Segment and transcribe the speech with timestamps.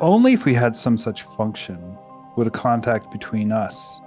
[0.00, 1.98] Only if we had some such function
[2.34, 4.00] would a contact between us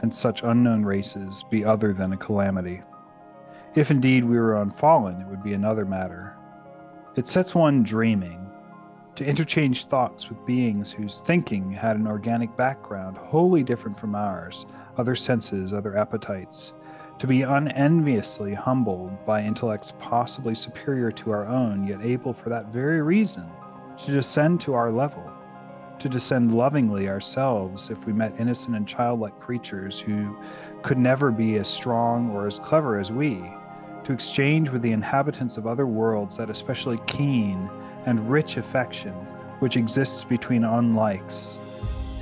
[0.00, 2.80] and such unknown races be other than a calamity.
[3.74, 6.34] If indeed we were unfallen, it would be another matter.
[7.16, 8.50] It sets one dreaming,
[9.16, 14.64] to interchange thoughts with beings whose thinking had an organic background wholly different from ours,
[14.96, 16.72] other senses, other appetites,
[17.18, 22.72] to be unenviously humbled by intellects possibly superior to our own, yet able for that
[22.72, 23.44] very reason
[23.98, 25.30] to descend to our level,
[25.98, 30.36] to descend lovingly ourselves if we met innocent and childlike creatures who
[30.82, 33.42] could never be as strong or as clever as we,
[34.04, 37.70] to exchange with the inhabitants of other worlds that especially keen
[38.06, 39.14] and rich affection
[39.60, 41.58] which exists between unlikes.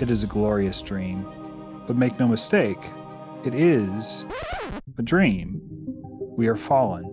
[0.00, 1.26] It is a glorious dream.
[1.86, 2.78] But make no mistake,
[3.44, 4.24] it is
[4.96, 5.60] a dream.
[6.36, 7.11] We are fallen.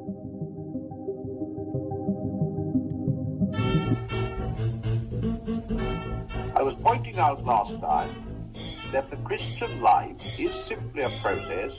[7.19, 8.53] Out last time
[8.93, 11.73] that the Christian life is simply a process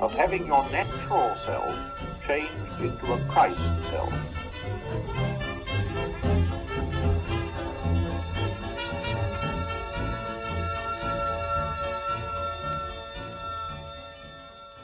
[0.00, 1.74] of having your natural self
[2.26, 5.35] changed into a Christ self.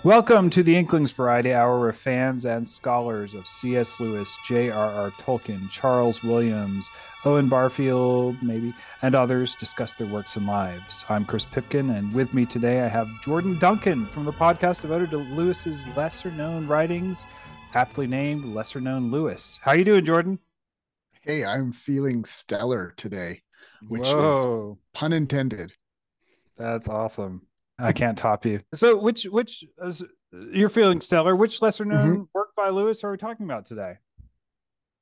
[0.04, 4.00] Welcome to the Inklings Variety Hour, where fans and scholars of C.S.
[4.00, 5.12] Lewis, J.R.R.
[5.12, 6.90] Tolkien, Charles Williams,
[7.24, 11.04] Owen Barfield, maybe, and others discuss their works and lives.
[11.08, 15.10] I'm Chris Pipkin, and with me today I have Jordan Duncan from the podcast devoted
[15.10, 17.24] to Lewis's lesser-known writings,
[17.72, 19.60] aptly named Lesser Known Lewis.
[19.62, 20.40] How you doing, Jordan?
[21.20, 23.42] Hey, I'm feeling stellar today,
[23.86, 24.72] which Whoa.
[24.72, 25.74] is pun intended.
[26.58, 27.46] That's awesome.
[27.82, 28.60] I can't top you.
[28.74, 30.02] So, which which is,
[30.52, 31.34] you're feeling stellar?
[31.34, 32.22] Which lesser known mm-hmm.
[32.32, 33.94] work by Lewis are we talking about today?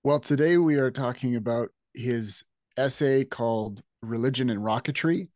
[0.03, 2.42] Well, today we are talking about his
[2.78, 5.28] essay called Religion and Rocketry,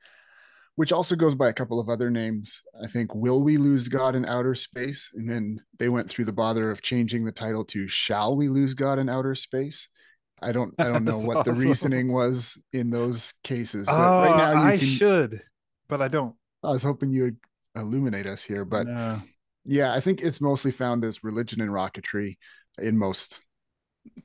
[0.76, 2.62] which also goes by a couple of other names.
[2.82, 5.10] I think Will We Lose God in Outer Space?
[5.14, 8.72] And then they went through the bother of changing the title to Shall We Lose
[8.72, 9.88] God in Outer Space?
[10.40, 11.54] I don't I don't know what awesome.
[11.54, 13.86] the reasoning was in those cases.
[13.86, 15.42] But oh, right now you I can should,
[15.88, 16.34] but I don't.
[16.64, 17.36] I was hoping you would
[17.76, 19.22] illuminate us here, but No.
[19.64, 22.36] yeah, I think it's mostly found as religion and rocketry
[22.78, 23.40] in most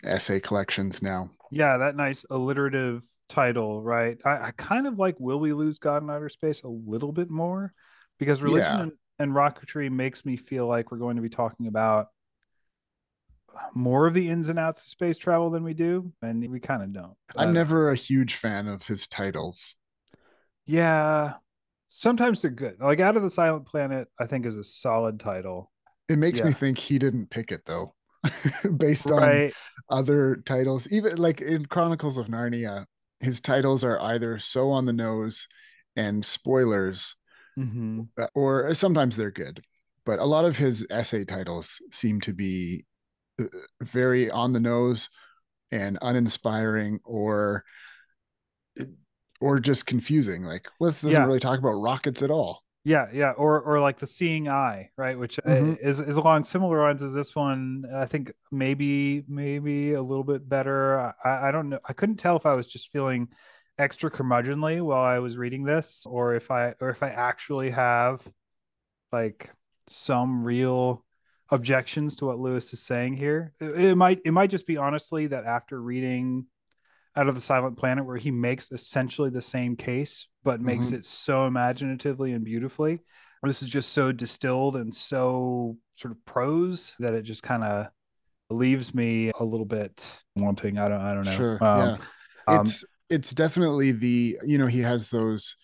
[0.03, 1.29] essay collections now.
[1.51, 4.19] yeah, that nice alliterative title, right?
[4.25, 7.29] I, I kind of like "Will We Lose God in Outer Space" a little bit
[7.29, 7.73] more
[8.17, 8.81] because religion Yeah.
[8.83, 12.07] and, and rocketry makes me feel like we're going to be talking about
[13.73, 16.83] more of the ins and outs of space travel than we do, and we kind
[16.83, 17.13] of don't.
[17.37, 19.75] I'm never a huge fan of his titles.
[20.65, 21.33] Yeah.
[21.89, 22.79] Sometimes they're good.
[22.79, 25.71] Like Out of the Silent Planet, I think is a solid title.
[26.07, 27.93] It makes me think he didn't pick it though,
[28.77, 29.43] based on
[29.89, 30.87] other titles.
[30.91, 32.85] Even like in Chronicles of Narnia,
[33.19, 35.47] his titles are either so on the nose
[35.95, 37.15] and spoilers,
[37.57, 39.61] hmm uh, or sometimes they're good.
[40.05, 42.85] But a lot of his essay titles seem to be
[43.39, 43.45] uh,
[43.81, 45.09] very on the nose
[45.71, 47.63] and uninspiring, or
[49.41, 50.43] or just confusing.
[50.43, 51.25] Like, this doesn't Yeah.
[51.25, 52.63] really talk about rockets at all.
[52.85, 53.31] Yeah, yeah.
[53.31, 55.19] Or or like the Seeing Eye, right?
[55.19, 55.77] Which uh, Mhm.
[55.79, 57.83] is is along similar lines as this one.
[57.93, 61.13] I think maybe maybe a little bit better.
[61.23, 61.79] I, I don't know.
[61.85, 63.27] I couldn't tell if I was just feeling
[63.77, 68.25] extra curmudgeonly while I was reading this, or if I or if I actually have
[69.11, 69.51] like
[69.87, 71.05] some real
[71.49, 73.53] objections to what Lewis is saying here.
[73.59, 76.45] It, it might it might just be honestly that after reading
[77.15, 80.93] out of the Silent Planet, where he makes essentially the same case, but makes Mhm.
[80.93, 82.99] it so imaginatively and beautifully.
[83.43, 87.87] This is just so distilled and so sort of prose that it just kind of
[88.49, 90.05] leaves me a little bit
[90.35, 90.77] wanting.
[90.77, 91.33] I don't I don't know.
[91.33, 91.63] Sure.
[91.63, 91.97] Um, yeah.
[92.47, 95.55] um, it's it's definitely the you know he has those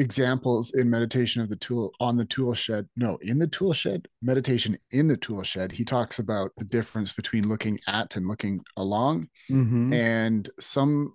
[0.00, 2.88] examples in meditation of the tool on the tool shed.
[2.96, 4.08] No in the tool shed?
[4.22, 5.70] Meditation in the tool shed.
[5.72, 9.28] He talks about the difference between looking at and looking along.
[9.50, 9.92] Mhm.
[9.94, 11.14] and some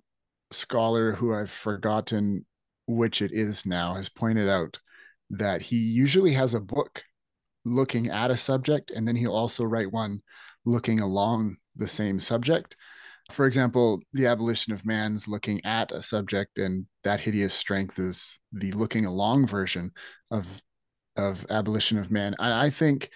[0.52, 2.46] scholar who i've forgotten
[2.86, 4.80] which it is now has pointed out
[5.32, 7.02] that he usually has a book
[7.66, 10.22] looking at a subject and then he'll also write one
[10.66, 12.76] looking along the same subject
[13.32, 18.40] for example the abolition of man's looking at a subject and that hideous strength is
[18.52, 19.92] the looking along version
[20.32, 20.62] of
[21.16, 23.10] of abolition of man and i think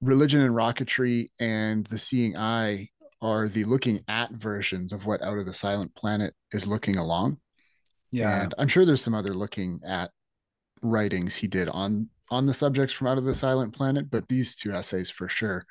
[0.00, 2.88] religion and rocketry and the seeing eye
[3.22, 7.36] are the looking at versions of what out of the silent planet is looking along
[8.12, 8.42] yeah.
[8.42, 10.10] and i'm sure there's some other looking at
[10.82, 14.54] writings he did on on the subjects from out of the silent planet but these
[14.54, 15.64] two essays for sure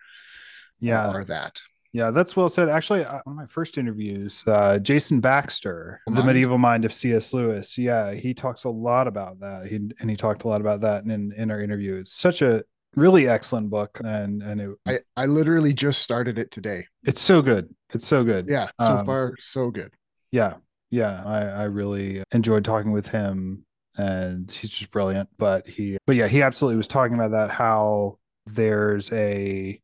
[0.80, 1.08] yeah.
[1.08, 1.62] are that
[1.96, 2.68] Yeah, that's well said.
[2.68, 6.18] Actually, uh, one of my first interviews, uh, Jason Baxter, Mind?
[6.18, 7.34] the medieval mind of C.S.
[7.34, 7.78] Lewis.
[7.78, 9.68] Yeah, he talks a lot about that.
[9.68, 11.96] He and he talked a lot about that in in our interview.
[11.96, 12.64] It's such a
[12.98, 16.86] really excellent book, and and it, I, I literally just started it today.
[17.06, 17.74] it's so good.
[17.94, 18.50] It's so good.
[18.50, 19.92] Yeah, so Um, far so good.
[20.34, 20.56] Yeah,
[20.92, 21.24] yeah.
[21.26, 23.64] I I really enjoyed talking with him,
[23.96, 25.30] and he's just brilliant.
[25.38, 27.52] But he, but yeah, he absolutely was talking about that.
[27.52, 29.80] How there's a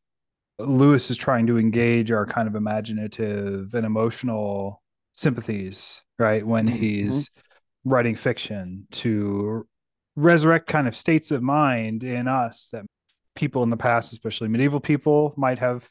[0.58, 4.82] Lewis is trying to engage our kind of imaginative and emotional
[5.12, 6.46] sympathies, right?
[6.46, 7.30] When Mhm, he's
[7.84, 9.66] writing fiction to
[10.14, 12.84] resurrect kind of states of mind in us that
[13.34, 15.88] people in the past, especially medieval people, might have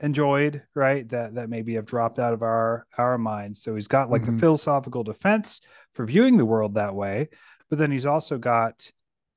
[0.00, 1.08] enjoyed, right?
[1.08, 3.62] That that maybe have dropped out of our our minds.
[3.62, 4.40] So he's got like the Mhm.
[4.40, 5.60] philosophical defense
[5.94, 7.28] for viewing the world that way,
[7.70, 8.90] but then he's also got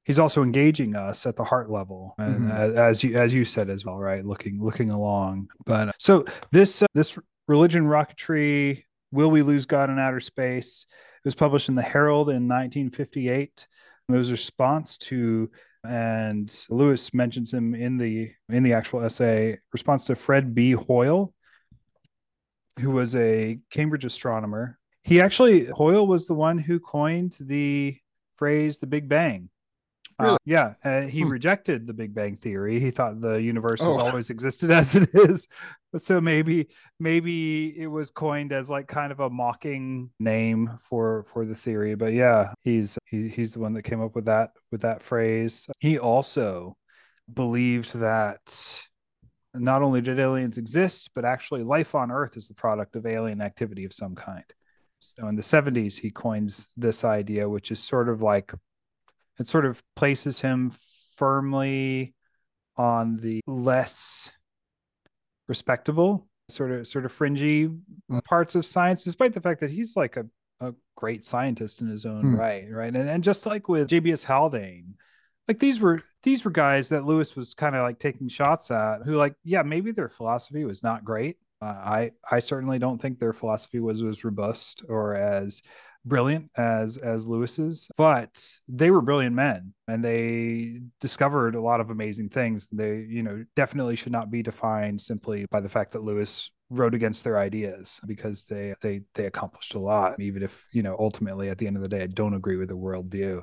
[0.09, 2.51] he's also engaging us at the heart level and Mhm.
[2.51, 4.25] as, as you as you said as well right?
[4.25, 5.49] Looking looking along.
[5.67, 7.15] But so this uh, this
[7.47, 12.29] religion rocketry will we lose god in outer space it was published in the herald
[12.29, 13.67] in 1958
[14.07, 15.49] it was a response to
[15.83, 20.71] and lewis mentions him in the in the actual essay response to fred b.
[20.73, 21.33] Hoyle
[22.79, 24.77] who was a cambridge astronomer.
[25.03, 27.97] He actually hoyle was the one who coined the
[28.37, 29.49] phrase the big bang
[30.19, 31.29] uh, yeah, uh, he Hmm.
[31.29, 32.79] rejected the Big Bang theory.
[32.79, 33.99] He thought the universe has Oh.
[33.99, 35.47] always existed as it is.
[35.97, 36.67] So maybe
[36.99, 41.95] maybe it was coined as like kind of a mocking name for for the theory.
[41.95, 45.67] But yeah, he's he, he's the one that came up with that with that phrase.
[45.79, 46.75] He also
[47.33, 48.81] believed that
[49.53, 53.41] not only did aliens exist, but actually life on Earth is the product of alien
[53.41, 54.43] activity of some kind.
[54.99, 58.53] So in the 70s, he coins this idea, which is sort of like
[59.39, 60.71] it sort of places him
[61.17, 62.13] firmly
[62.77, 64.31] on the less
[65.47, 67.69] respectable sort of sort of fringy
[68.09, 68.23] Mm.
[68.23, 70.25] parts of science despite the fact that he's like a,
[70.61, 72.35] a great scientist in his own Hmm.
[72.35, 74.95] right right and, and just like with jbs haldane
[75.47, 79.03] like these were these were guys that lewis was kind of like taking shots at
[79.05, 83.19] who like yeah maybe their philosophy was not great uh, i i certainly don't think
[83.19, 85.61] their philosophy was as robust or as
[86.09, 91.89] brilliant as as Lewis's, but they were brilliant men and they discovered a lot of
[91.89, 92.67] amazing things.
[92.71, 96.93] They, you know, definitely should not be defined simply by the fact that Lewis wrote
[96.93, 101.49] against their ideas because they they they accomplished a lot, even if you know ultimately
[101.49, 103.41] at the end of the day I don't agree with the worldview.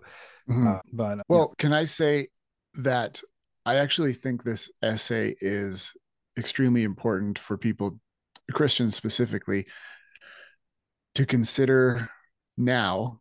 [0.48, 0.76] Mhm.
[0.76, 2.28] Uh, but Well, can I say
[2.74, 3.22] that
[3.64, 5.94] I actually think this essay is
[6.38, 7.98] extremely important for people,
[8.52, 9.66] Christians specifically,
[11.16, 12.10] to consider
[12.56, 13.20] now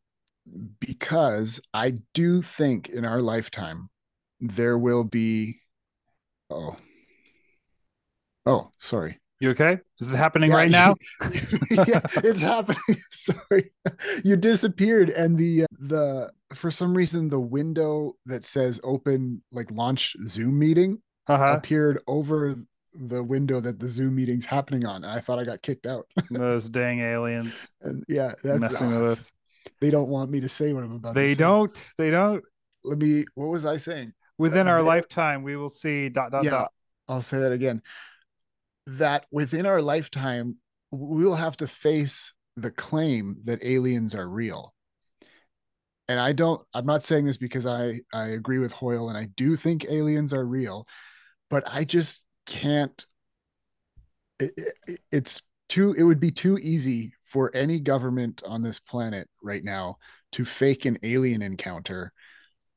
[0.80, 3.90] because I do think in our lifetime
[4.40, 5.60] there will be
[6.50, 6.78] oh
[8.46, 9.80] oh sorry you okay?
[10.00, 10.96] Is it happening Yeah, right now?
[11.70, 12.80] yeah, it's happening.
[13.12, 13.70] Sorry,
[14.24, 19.70] you disappeared, and the uh, the for some reason the window that says open like
[19.72, 21.56] launch Zoom meeting Uh-huh.
[21.56, 22.56] appeared over
[23.00, 26.06] the window that the Zoom meeting's happening on, and I thought I got kicked out.
[26.32, 29.32] Those dang aliens and yeah, that's messing with us.
[29.82, 31.16] They don't want me to say what I'm about.
[31.16, 31.40] to They say.
[31.40, 31.94] don't.
[31.98, 32.44] They don't.
[32.84, 33.26] Let me.
[33.36, 34.14] What was I saying?
[34.38, 36.72] Within uh, our they- lifetime, we will see dot dot yeah, dot.
[37.08, 37.82] I'll say that again.
[38.88, 40.58] That within our lifetime,
[40.92, 44.74] we'll have to face the claim that aliens are real.
[46.08, 49.26] And I don't, I'm not saying this because I, I agree with Hoyle and I
[49.36, 50.88] do think aliens are real,
[51.50, 53.06] but I just can't.
[54.40, 54.52] It,
[54.88, 59.64] it, it's too, it would be too easy for any government on this planet right
[59.64, 59.98] now
[60.34, 62.14] to fake an alien encounter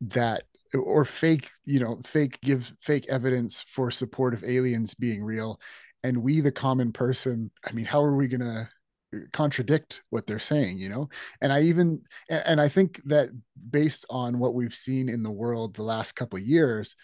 [0.01, 0.45] that
[0.75, 5.61] or fake you know fake give fake evidence for support of aliens being real
[6.05, 8.69] and we the common person i mean how are we going to
[9.17, 11.09] uh, contradict what they're saying you know
[11.41, 13.31] and i even and, i think that
[13.71, 16.95] based on what we've seen in the world the last couple years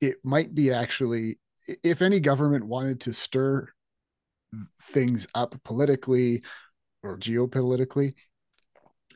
[0.00, 1.38] it might be actually
[1.82, 3.66] if any government wanted to stir
[4.82, 6.42] things up politically
[7.02, 8.12] or geopolitically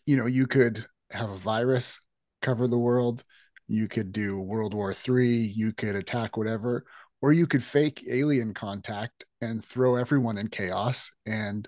[0.07, 1.99] you know you could have a virus
[2.41, 3.23] cover the world
[3.67, 6.85] you could do world war three you could attack whatever
[7.25, 11.11] or you could fake alien contact and throw everyone in chaos.
[11.25, 11.67] And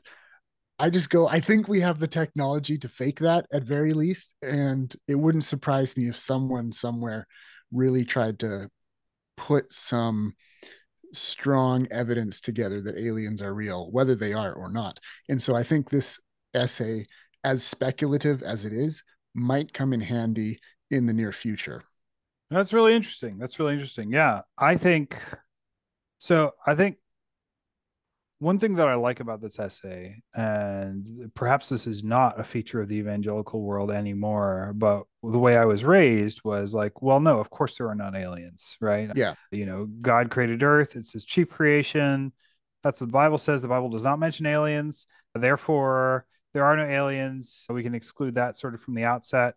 [0.79, 4.35] i just go i think we have the technology to fake that at very least.
[4.43, 7.27] And it wouldn't surprise me if someone somewhere
[7.73, 8.69] really tried to
[9.39, 10.35] put some
[11.13, 14.99] strong evidence together that aliens are real whether they are or not
[15.29, 16.21] and so i think this
[16.55, 17.05] essay
[17.45, 19.03] as speculative as it is
[19.35, 20.59] might come in handy
[20.91, 21.83] in the near future
[22.51, 23.39] That's really interesting.
[23.39, 24.13] That's really interesting.
[24.13, 24.43] Yeah.
[24.57, 25.21] I think
[26.19, 26.53] so.
[26.67, 26.99] I think
[28.39, 32.81] one thing that I like about this essay, and perhaps this is not a feature
[32.81, 37.39] of the evangelical world anymore, but the way I was raised was like, well, no,
[37.39, 39.11] of course there are not aliens, right?
[39.15, 39.35] Yeah.
[39.51, 42.33] You know, God created Earth, it's his chief creation.
[42.83, 43.63] That's what the Bible says.
[43.63, 45.07] The Bible does not mention aliens.
[45.35, 47.65] Therefore, there are no aliens.
[47.67, 49.55] So we can exclude that sort of from the outset.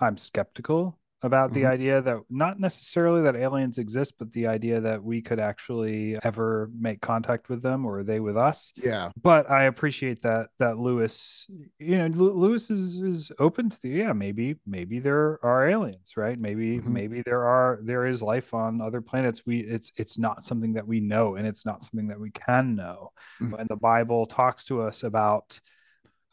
[0.00, 1.62] I'm skeptical about mm-hmm.
[1.62, 6.18] the idea that not necessarily that aliens exist, but the idea that we could actually
[6.22, 8.72] ever make contact with them or they with us.
[8.76, 9.10] Yeah.
[9.20, 11.46] But I appreciate that that Lewis,
[11.78, 16.38] you know, Lewis is is open to the yeah maybe maybe there are aliens, right?
[16.38, 16.92] Maybe mm-hmm.
[16.92, 19.46] maybe there are there is life on other planets.
[19.46, 22.76] We it's it's not something that we know, and it's not something that we can
[22.76, 23.12] know.
[23.40, 23.54] Mm-hmm.
[23.54, 25.58] And the Bible talks to us about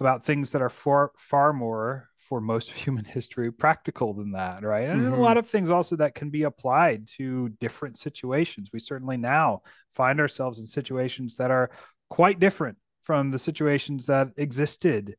[0.01, 4.63] about things that are far far more for most of human history practical than that
[4.63, 4.87] right?
[4.87, 5.13] And mm-hmm.
[5.15, 8.69] a lot of things also that can be applied to different situations.
[8.71, 9.63] We certainly now
[9.95, 11.71] find ourselves in situations that are
[12.09, 15.17] quite different from the situations that existed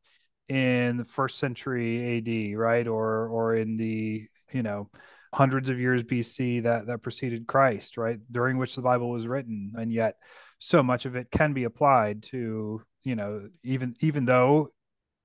[0.48, 2.88] in the first century AD right?
[2.88, 4.88] Or or in the you know
[5.34, 8.20] hundreds of years BC that that preceded Christ right?
[8.30, 9.74] During which the bible was written.
[9.76, 10.14] And yet
[10.58, 14.70] so much of it can be applied to you know even even though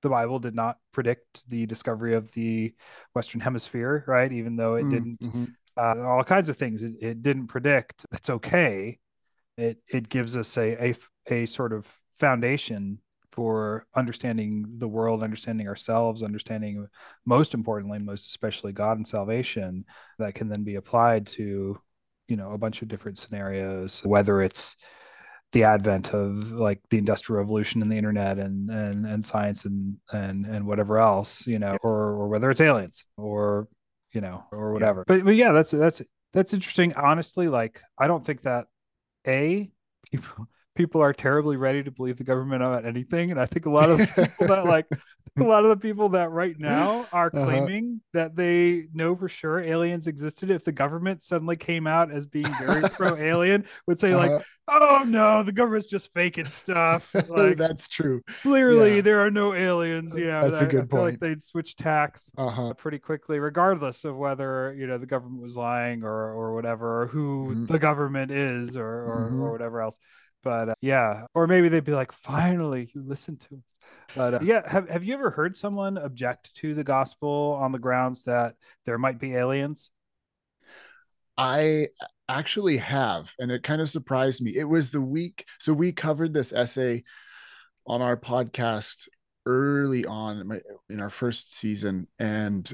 [0.02, 2.74] the Bible did not predict the discovery of the
[3.14, 4.32] Western Hemisphere, right?
[4.32, 5.44] Even though it mm, didn't, mm-hmm.
[5.76, 8.06] uh, all kinds of things it, it didn't predict.
[8.10, 8.98] That's okay.
[9.56, 10.94] It it gives us a, a
[11.26, 11.86] a sort of
[12.18, 13.00] foundation
[13.32, 16.86] for understanding the world, understanding ourselves, understanding
[17.24, 19.84] most importantly, most especially God and salvation
[20.18, 21.80] that can then be applied to,
[22.26, 24.74] you know, a bunch of different scenarios, whether it's
[25.52, 29.96] the advent of like the industrial revolution and the internet and and and science and
[30.12, 33.66] and and whatever else you know or or whether it's aliens or
[34.12, 35.00] you know or whatever.
[35.00, 35.16] Yeah.
[35.16, 36.02] but but yeah that's that's
[36.32, 36.92] that's interesting.
[36.94, 38.66] Honestly like i don't think that
[39.26, 39.70] a
[40.10, 43.70] people people are terribly ready to believe the government about anything and i think a
[43.70, 44.86] lot of people that like
[45.40, 47.44] a lot of the people that right now are uh-huh.
[47.44, 52.26] claiming that they know for sure aliens existed if the government suddenly came out as
[52.26, 54.36] being very pro alien would say uh-huh.
[54.36, 59.00] like oh no the government's just faking stuff like that's true clearly yeah.
[59.00, 62.30] there are no aliens you know that's a good I point like they'd switch tacks
[62.36, 62.74] uh-huh.
[62.74, 67.06] pretty quickly regardless of whether you know the government was lying or or whatever or
[67.06, 67.66] who mm-hmm.
[67.66, 69.40] the government is or or, mm-hmm.
[69.40, 69.98] or whatever else
[70.48, 73.74] but uh, yeah or maybe they'd be like finally you listen to us.
[74.16, 77.78] But uh, yeah have, have you ever heard someone object to the gospel on the
[77.78, 78.54] grounds that
[78.86, 79.90] there might be aliens?
[81.36, 81.88] I
[82.30, 84.56] actually have and it kind of surprised me.
[84.56, 87.04] It was the week so we covered this essay
[87.86, 89.06] on our podcast
[89.44, 92.72] early on in our first season and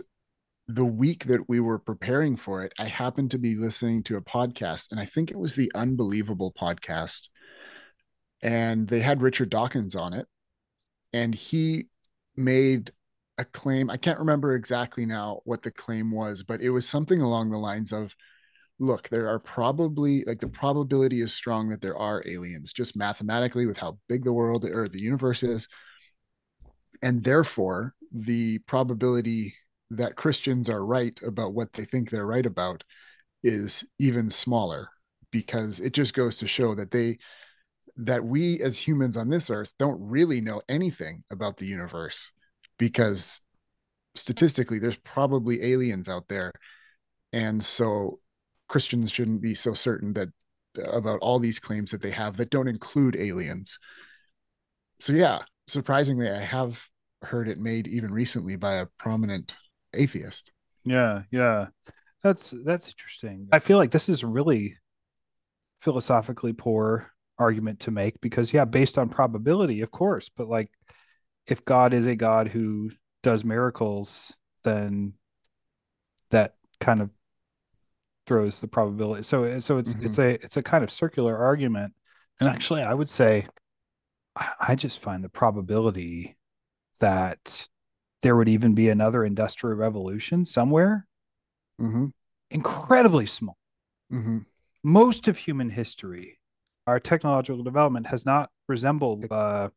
[0.69, 4.23] the week that we were preparing for it i happened to be listening to a
[4.23, 7.29] podcast and i think it was the unbelievable podcast
[8.45, 10.29] and they had richard dawkins on it
[11.13, 11.89] and he
[12.37, 12.93] made
[13.39, 17.21] a claim i can't remember exactly now what the claim was but it was something
[17.21, 18.15] along the lines of
[18.79, 23.67] look, there are probably like the probability is strong that there are aliens just mathematically
[23.67, 25.69] with how big the world or the universe is.
[27.03, 29.55] And therefore, the probability
[29.91, 32.85] that Christians are right about what they think they're right about
[33.43, 34.89] is even smaller
[35.31, 37.19] because it just goes to show that they
[37.97, 42.33] that we as humans on this earth don't really know anything about the universe
[42.79, 43.41] because
[44.17, 46.53] statistically there's probably aliens out there
[47.33, 48.21] and so
[48.69, 50.29] Christians shouldn't be so certain that
[50.79, 53.79] uh, about all these claims that they have that don't include aliens.
[55.01, 56.89] So yeah, surprisingly, I have
[57.23, 59.57] heard it made even recently by a prominent
[59.93, 60.53] atheist.
[60.85, 61.67] Yeah, yeah.
[62.23, 63.49] That's that's interesting.
[63.53, 64.77] I feel like this is really
[65.81, 70.71] philosophically poor argument to make because yeah, based on probability, of course, but like
[71.47, 72.91] if God is a God who
[73.23, 75.15] does miracles, then
[76.31, 77.11] that kind of
[78.27, 79.23] throws the probability.
[79.23, 80.07] So so it's mm-hmm.
[80.07, 81.95] it's a it's a kind of circular argument.
[82.41, 83.47] And actually, I would say
[84.61, 86.37] I just find the probability
[87.01, 87.69] that
[88.23, 91.07] there would even be another industrial revolution somewhere
[91.81, 92.07] mm-hmm.
[92.51, 93.57] incredibly small.
[94.13, 94.39] Mm-hmm.
[94.83, 96.39] Most of human history,
[96.87, 99.71] our technological development has not resembled a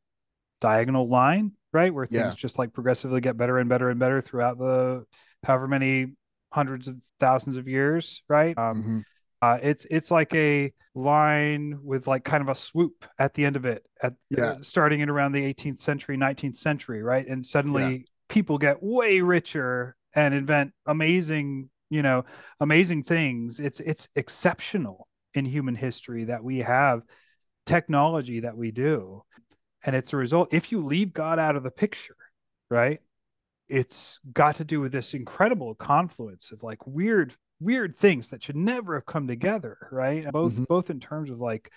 [0.61, 1.93] diagonal line, right?
[1.93, 2.33] Where things yeah.
[2.35, 5.05] just like progressively get better and better and better throughout the
[5.43, 6.13] however many
[6.51, 8.57] hundreds of thousands of years, right?
[8.57, 8.99] Um, mm-hmm.
[9.41, 13.55] uh, it's it's like a line with like kind of a swoop at the end
[13.55, 14.43] of it, at yeah.
[14.43, 17.27] uh, starting in around the 18th century, 19th century, right?
[17.27, 18.03] And suddenly yeah.
[18.29, 22.25] people get way richer and invent amazing, you know,
[22.59, 23.59] amazing things.
[23.59, 27.03] It's it's exceptional in human history that we have
[27.65, 29.23] technology that we do.
[29.83, 32.15] And it's a result, if you leave God out of the picture,
[32.69, 32.99] right?
[33.69, 38.55] It's got to do with this incredible confluence of like weird, weird things that should
[38.55, 40.29] never have come together, right?
[40.31, 40.63] Both mm-hmm.
[40.63, 41.71] both in terms of like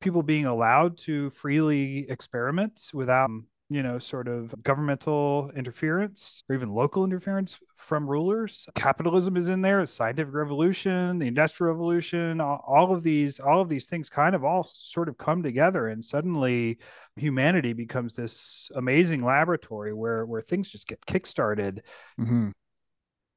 [0.00, 3.30] people being allowed to freely experiment without
[3.68, 8.66] you know, sort of governmental interference or even local interference from rulers.
[8.76, 13.86] Capitalism is in there, scientific revolution, the industrial revolution, all, of these, all of these
[13.86, 16.78] things kind of all sort of come together, and suddenly
[17.16, 21.80] humanity becomes this amazing laboratory where where things just get kickstarted.
[22.20, 22.50] Mm-hmm.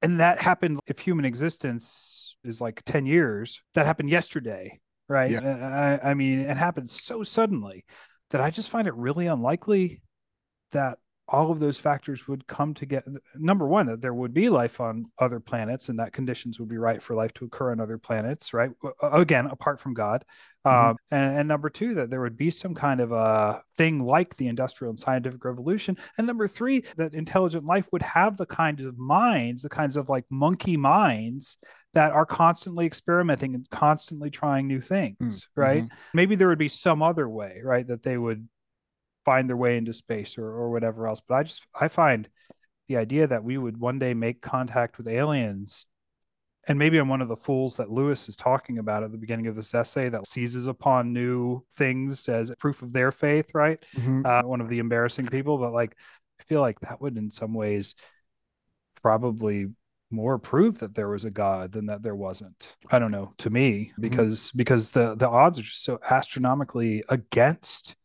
[0.01, 5.31] And that happened if human existence is like 10 years, that happened yesterday, right?
[5.31, 5.99] Yeah.
[6.01, 7.83] I, I mean, it happened so suddenly
[8.29, 10.01] that I just find it really unlikely
[10.71, 10.99] that
[11.31, 13.21] all of those factors would come together.
[13.35, 16.77] Number one, that there would be life on other planets and that conditions would be
[16.77, 18.71] right for life to occur on other planets, right?
[19.01, 20.25] Again, apart from God.
[20.65, 20.89] Mm-hmm.
[20.89, 24.35] Um, and, and, number two, that there would be some kind of a thing like
[24.35, 25.97] the industrial and scientific revolution.
[26.17, 30.09] And number three, that intelligent life would have the kinds of minds, the kinds of
[30.09, 31.57] like monkey minds
[31.93, 35.61] that are constantly experimenting and constantly trying new things, mm-hmm.
[35.61, 35.87] right?
[36.13, 37.87] Maybe there would be some other way, right?
[37.87, 38.47] That they would
[39.29, 41.21] find their way into space or, or whatever else.
[41.27, 42.27] But I just I find
[42.87, 45.85] the idea that we would one day make contact with aliens
[46.67, 49.47] and maybe I'm one of the fools that Lewis is talking about at the beginning
[49.47, 53.83] of this essay that seizes upon new things as proof of their faith, right?
[53.95, 54.25] Mm-hmm.
[54.25, 55.95] Uh, one of the embarrassing people, but like
[56.39, 57.95] I feel like that would, in some ways,
[59.01, 59.67] probably
[60.11, 62.75] more prove that there was a God than that there wasn't.
[62.91, 63.33] I don't know.
[63.39, 64.01] To me, mm-hmm.
[64.01, 64.57] because mm-hmm.
[64.57, 67.95] because the the odds are just so astronomically against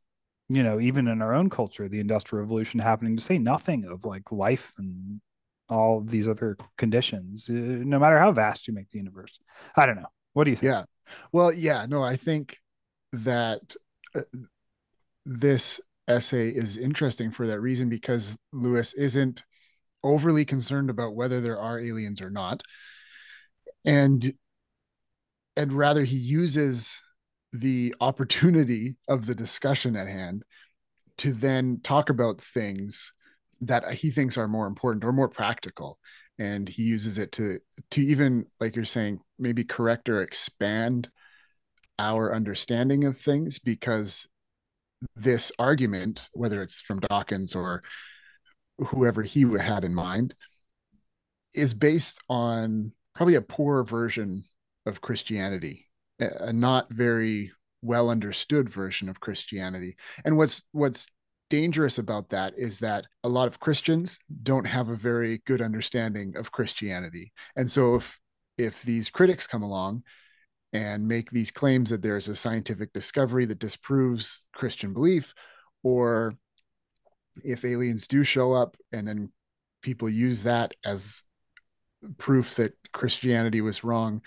[0.49, 4.05] you know, even in our own culture, the industrial revolution happening, to say nothing of
[4.05, 5.21] like life and
[5.69, 9.39] all these other conditions, uh, no matter how vast you make the universe.
[9.77, 10.09] I don't know.
[10.35, 10.73] What do you think?
[10.73, 10.85] Yeah.
[11.33, 12.59] Well, yeah, no, I think
[13.13, 13.75] that
[14.15, 14.23] uh,
[15.25, 19.43] this essay is interesting for that reason because Lewis isn't
[20.03, 22.63] overly concerned about whether there are aliens or not.
[23.87, 24.35] And
[25.57, 27.01] and rather he uses
[27.55, 30.43] the opportunity of the discussion at hand
[31.19, 33.13] to then talk about things
[33.61, 35.99] that he thinks are more important or more practical.
[36.39, 37.61] And he uses it to
[37.93, 41.09] to even like you're saying maybe correct or expand
[41.99, 44.27] our understanding of things because
[45.15, 47.83] this argument whether it's from dawkins or
[48.79, 50.35] whoever he had in mind
[51.55, 54.43] is based on probably a poor version
[54.87, 55.87] of christianity
[56.41, 57.51] a not very
[57.83, 59.97] well understood version of Christianity.
[60.25, 61.07] And what's what's
[61.51, 66.37] dangerous about that is that a lot of Christians don't have a very good understanding
[66.37, 67.33] of Christianity.
[67.57, 68.19] And so if
[68.57, 70.03] if these critics come along
[70.73, 75.35] and make these claims that there's a scientific discovery that disproves Christian belief,
[75.83, 76.35] or
[77.45, 79.33] if aliens do show up and then
[79.83, 81.23] people use that as
[82.17, 84.23] proof that Christianity was wrong,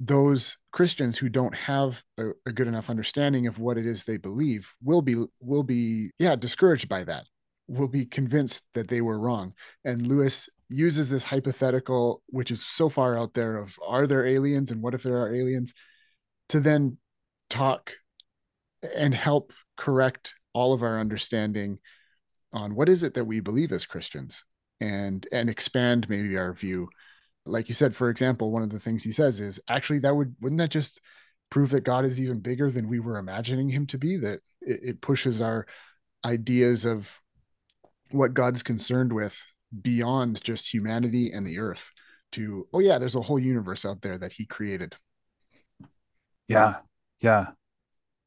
[0.00, 4.16] those Christians who don't have a, a, good enough understanding of what it is they
[4.16, 7.26] believe will be will be yeah discouraged by that
[7.68, 9.52] will be convinced that they were wrong.
[9.84, 14.70] And lewis uses this hypothetical which is so far out there of are there aliens
[14.70, 15.74] and what if there are aliens
[16.48, 16.96] to then
[17.50, 17.92] talk
[18.96, 21.78] and help correct all of our understanding
[22.52, 24.44] on what is it that we believe as christians
[24.80, 26.88] and and expand maybe our view
[27.46, 30.34] like you said, for example, one of the things he says is actually that would
[30.40, 31.00] wouldn't that just
[31.50, 34.16] prove that God is even bigger than we were imagining him to be?
[34.16, 35.66] That it, it pushes our
[36.24, 37.18] ideas of
[38.10, 39.40] what God's concerned with
[39.82, 41.90] beyond just humanity and the earth
[42.32, 44.96] to oh yeah, there's a whole universe out there that he created.
[46.48, 46.76] Yeah.
[47.20, 47.48] Yeah.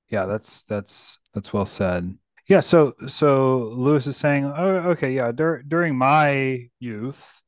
[0.09, 2.17] Yeah, that's that's that's well said.
[2.47, 7.41] Yeah, so so Lewis is saying, oh, okay, yeah, dur- during my youth,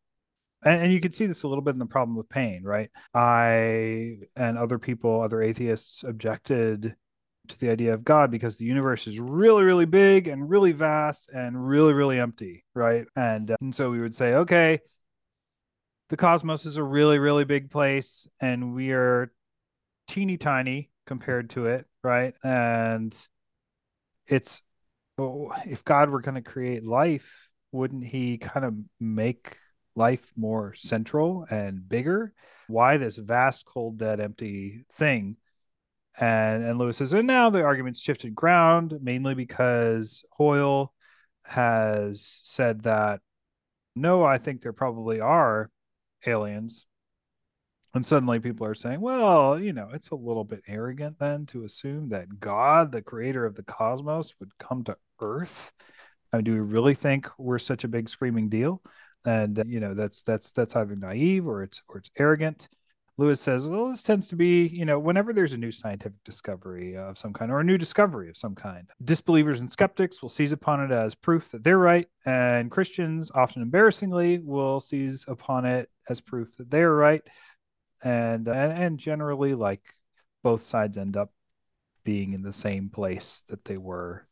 [0.66, 2.90] and, and you can see this a little bit in the problem with pain, right?
[3.14, 6.96] I and other people, other atheists objected
[7.48, 11.30] to the idea of God because the universe is really, really big and really vast
[11.30, 13.06] and really, really empty, right?
[13.16, 14.80] And, uh, and so we would say, okay,
[16.10, 19.32] the cosmos is a really, really big place and we are
[20.08, 22.34] teeny tiny compared to it, right?
[22.44, 23.16] And
[24.28, 24.62] it's,
[25.20, 29.58] oh, if God were going to create life, wouldn't he kind of make
[29.96, 32.34] life more central and bigger.
[32.68, 35.38] Why this vast, cold, dead, empty thing?
[36.18, 40.94] And and Lewis says, and now the argument's shifted ground, mainly because Hoyle
[41.44, 43.22] has said that
[43.96, 45.72] no, I think there probably are
[46.26, 46.86] aliens.
[47.94, 51.64] And suddenly people are saying, well, you know, it's a little bit arrogant then to
[51.64, 55.72] assume that God, the creator of the cosmos, would come to Earth.
[56.34, 58.82] I mean, do we really think we're such a big screaming deal?
[59.26, 62.70] And uh, you know, that's that's that's either naive or it's or it's arrogant.
[63.18, 66.98] Lewis says, well, this tends to be, you know, whenever there's a new scientific discovery
[66.98, 70.52] of some kind or a new discovery of some kind, disbelievers and skeptics will seize
[70.52, 72.10] upon it as proof that they're right.
[72.26, 77.22] And Christians, often embarrassingly, will seize upon it as proof that they're right.
[78.04, 79.82] And, and, and generally, like
[80.44, 81.32] both sides end up
[82.04, 84.28] being in the same place that they were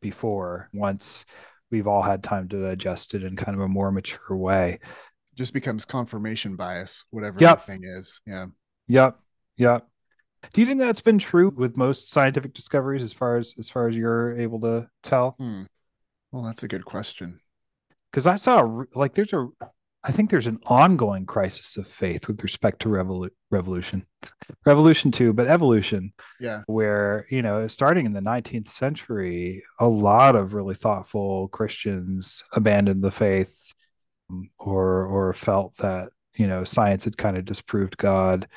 [0.00, 1.26] before once
[1.74, 4.78] we've all had time to digest it in kind of a more mature way
[5.34, 7.58] just becomes confirmation bias, whatever yep.
[7.58, 8.20] the thing is.
[8.26, 8.46] Yeah.
[8.86, 9.18] Yep.
[9.56, 9.88] Yep.
[10.52, 13.88] Do you think that's been true with most scientific discoveries as far as as far
[13.88, 15.34] as you're able to tell?
[15.38, 15.64] Hmm.
[16.30, 17.40] Well, that's a good question.
[18.10, 19.48] Because I saw like there's a
[20.06, 24.04] I think there's an ongoing crisis of faith with respect to revolu- revolution,
[24.66, 26.12] revolution too, but evolution.
[26.38, 26.60] Yeah.
[26.66, 33.02] Where, you know, starting in the 19th century, a lot of really thoughtful Christians abandoned
[33.02, 33.72] the faith
[34.30, 38.48] um, or or felt that you know science had kind of disproved God,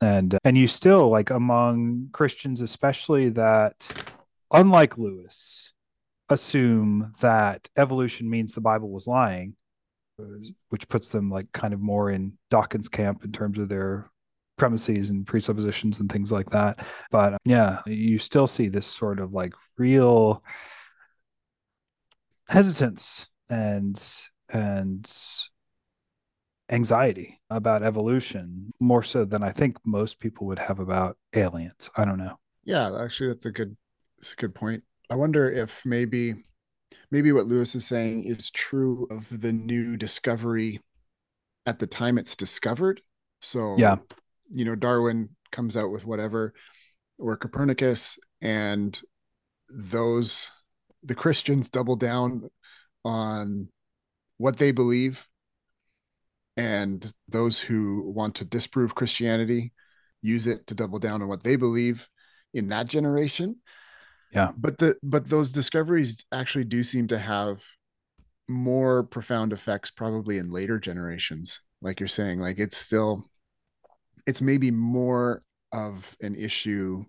[0.00, 3.86] and uh, and you still like among Christians especially that
[4.52, 5.72] unlike Lewis
[6.28, 9.54] assume that evolution means the Bible was lying,
[10.68, 14.10] which puts them like kind of more in Dawkins camp in terms of their
[14.56, 16.84] premises and presuppositions and things like that.
[17.10, 20.42] But um, yeah, you still see this sort of like real
[22.48, 24.02] hesitance and
[24.48, 25.08] and
[26.68, 31.90] anxiety about evolution more so than I think most people would have about aliens.
[31.96, 32.38] I don't know.
[32.64, 33.76] Yeah, actually that's a good
[34.18, 34.82] that's a good point.
[35.10, 36.45] I wonder if maybe
[37.10, 40.80] maybe what Lewis is saying is true of the new discovery
[41.66, 43.00] at the time it's discovered.
[43.40, 43.96] So yeah,
[44.50, 46.54] you know, Darwin comes out with whatever
[47.18, 49.00] or Copernicus and
[49.68, 50.50] those
[51.02, 52.48] the Christians double down
[53.04, 53.68] on
[54.38, 55.26] what they believe
[56.56, 59.72] and those who want to disprove christianity
[60.22, 62.08] use it to double down on what they believe
[62.54, 63.56] in that generation
[64.36, 67.64] yeah but the but those discoveries actually do seem to have
[68.48, 73.24] more profound effects probably in later generations like you're saying like it's still
[74.26, 77.04] it's maybe more of an issue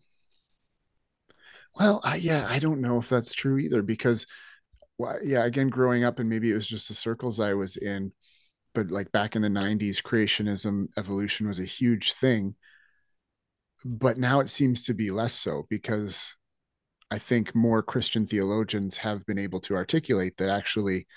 [1.75, 4.25] well I, yeah i don't know if that's true either because
[4.97, 8.11] well, yeah, again, growing up, and maybe it was just the circles I was in,
[8.73, 12.55] but like back in the 90s, creationism, evolution was a huge thing.
[13.85, 16.35] But now it seems to be less so because
[17.09, 21.07] I think more Christian theologians have been able to articulate that actually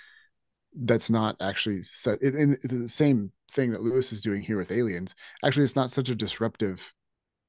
[0.72, 4.70] that's not actually so in, in the same thing that Lewis is doing here with
[4.70, 5.14] aliens.
[5.44, 6.92] Actually, it's not such a disruptive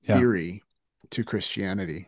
[0.02, 0.18] yeah.
[0.18, 0.64] theory
[1.12, 2.08] to Christianity.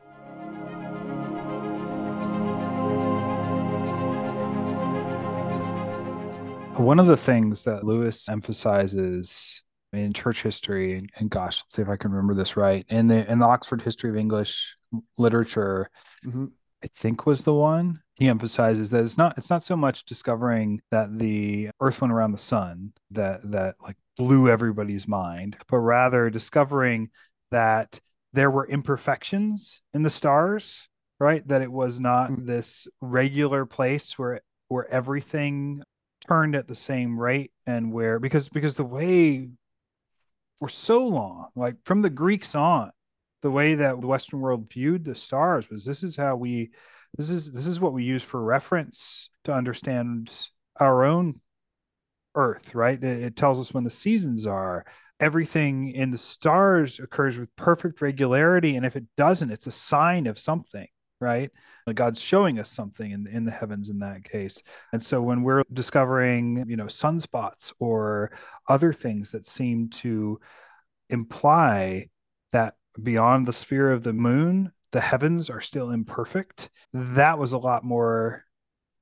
[6.77, 11.81] One of the things that Lewis emphasizes in church history, and, and, gosh, let's see
[11.81, 14.75] if I can remember this right, in the in the Oxford History of English
[15.17, 15.89] Literature,
[16.25, 16.45] mm-hmm.
[16.83, 20.81] I think was the one he emphasizes that it's not it's not so much discovering
[20.91, 26.29] that the Earth went around the sun that that like blew everybody's mind, but rather
[26.29, 27.09] discovering
[27.51, 27.99] that
[28.33, 30.87] there were imperfections in the stars,
[31.19, 31.47] right?
[31.47, 32.45] That it was not mm-hmm.
[32.45, 35.83] this regular place where where everything
[36.27, 39.49] turned at the same rate and where because because the way
[40.63, 42.89] for so long like from the greeks on
[43.41, 46.71] the way that the western world viewed the stars was this is how we
[47.17, 50.31] this is this is what we use for reference to understand
[50.79, 51.41] our own
[52.35, 53.03] earth right?
[53.03, 54.85] It, it tells us when the seasons are.
[55.19, 60.27] Everything in the stars occurs with perfect regularity and if it doesn't it's a sign
[60.27, 60.87] of something
[61.23, 61.49] right?
[61.93, 64.61] God's showing us something in, in the heavens in that case.
[64.91, 68.31] And so when we're discovering, you know, sunspots or
[68.69, 70.39] other things that seem to
[71.09, 72.09] imply
[72.51, 77.57] that beyond the sphere of the moon, the heavens are still imperfect, that was a
[77.57, 78.45] lot more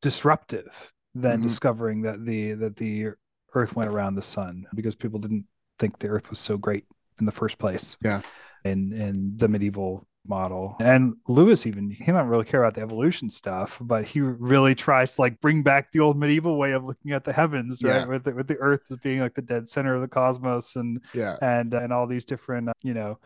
[0.02, 1.44] disruptive than mm-hmm.
[1.48, 3.10] discovering that the that the
[3.54, 5.46] earth went around the sun because people didn't
[5.78, 6.86] think the earth was so great
[7.20, 7.98] in the first place.
[8.04, 8.22] Yeah.
[8.64, 10.76] In in the medieval model.
[10.80, 15.16] And Lewis even he don't really care about the evolution stuff, but he really tries
[15.16, 18.08] to like bring back the old medieval way of looking at the heavens, right?
[18.08, 21.02] With the, with the Earth as being like the dead center of the cosmos, and
[21.14, 23.20] yeah, and and all these different uh, you know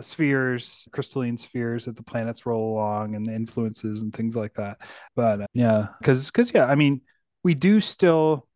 [0.00, 4.78] spheres, crystalline spheres that the planets roll along, and the influences and things like that.
[5.14, 7.02] But uh, yeah, because because yeah, I mean,
[7.42, 8.46] we do still.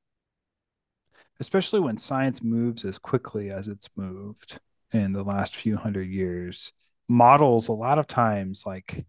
[1.39, 4.61] Especially when science moves as quickly as it's moved,
[4.93, 6.73] in the last few hundred years
[7.11, 9.05] models a lot of times like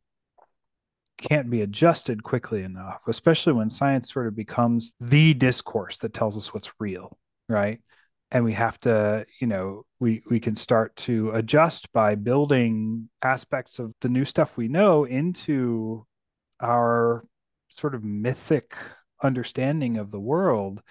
[1.18, 6.36] can't be adjusted quickly enough, especially when science sort of becomes the discourse that tells
[6.36, 7.80] us what's real, right?
[8.32, 13.78] And we have to, you know, we we can start to adjust by building aspects
[13.78, 16.06] of the new stuff we know into
[16.60, 17.26] our
[17.70, 18.76] sort of mythic
[19.22, 20.82] understanding of the world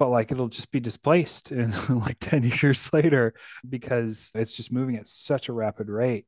[0.00, 3.34] but like it'll just be displaced in like 10 years later
[3.68, 6.26] because it's just moving at such a rapid rate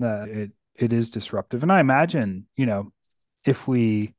[0.00, 2.92] that it it is disruptive and i imagine you know
[3.46, 4.12] if we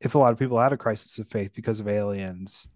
[0.00, 2.66] if a lot of people had a crisis of faith because of aliens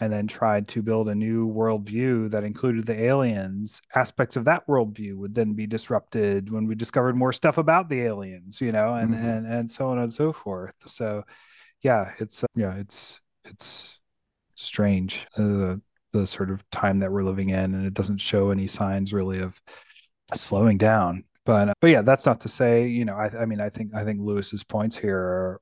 [0.00, 4.66] and then tried to build a new worldview that included the aliens, aspects of that
[4.66, 8.92] worldview would then be disrupted when we discovered more stuff about the aliens, you know,
[8.92, 9.26] and mm-hmm.
[9.26, 10.74] and and so on and so forth.
[10.86, 11.24] So,
[11.80, 13.98] yeah, it's uh, yeah, it's it's
[14.56, 15.76] strange uh,
[16.12, 19.40] the sort of time that we're living in, and it doesn't show any signs really
[19.40, 19.60] of
[20.34, 21.24] slowing down.
[21.44, 23.94] But uh, but yeah, that's not to say, you know, I I mean, I think
[23.94, 25.60] I think Lewis's points here are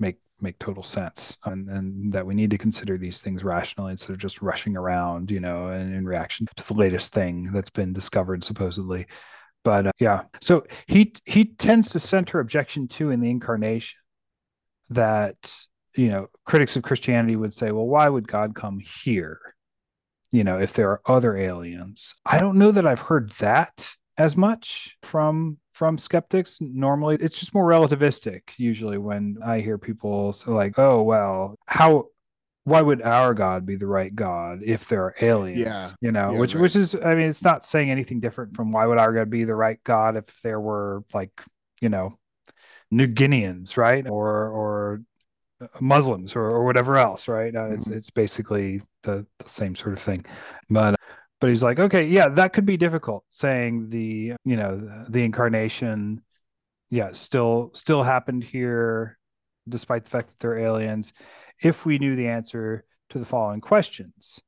[0.00, 4.12] make make total sense and, and that we need to consider these things rationally instead
[4.12, 7.92] of just rushing around you know in, in reaction to the latest thing that's been
[7.92, 9.06] discovered supposedly
[9.62, 14.00] but uh, yeah so he he tends to center objection to in the incarnation
[14.90, 15.56] that
[15.96, 19.40] you know critics of christianity would say well why would god come here
[20.30, 22.14] you know if there are other aliens?
[22.24, 26.58] I don't know that i've heard that as much from from skeptics.
[26.60, 32.06] Normally it's just more relativistic usually when i hear people say like oh well how
[32.64, 35.58] why would our god be the right god if there are aliens?
[35.60, 35.88] Yeah.
[36.00, 36.62] You know yeah, which right.
[36.62, 39.44] which is i mean it's not saying anything different from why would our god be
[39.44, 41.32] the right god if there were like
[41.80, 42.18] you know
[42.92, 44.06] new guineans right?
[44.06, 45.02] Or or
[45.80, 47.54] muslims or, or whatever else right?
[47.54, 47.96] Uh, it's mm-hmm.
[47.96, 50.24] it's basically the, the same sort of thing.
[50.70, 50.96] But
[51.40, 56.22] but he's like okay yeah that could be difficult saying the you know the incarnation
[56.88, 59.18] yeah still still happened here
[59.68, 61.12] despite the fact that they're aliens
[61.62, 64.40] if we knew the answer to the following questions.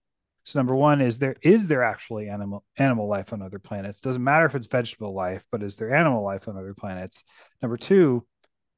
[0.44, 4.00] So number one is there is there actually animal animal life on other planets?
[4.00, 7.24] Doesn't matter if it's vegetable life but is there animal life on other planets?
[7.62, 8.26] Number two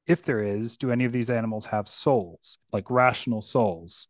[0.07, 4.09] if there is do any of these animals have souls like rational souls?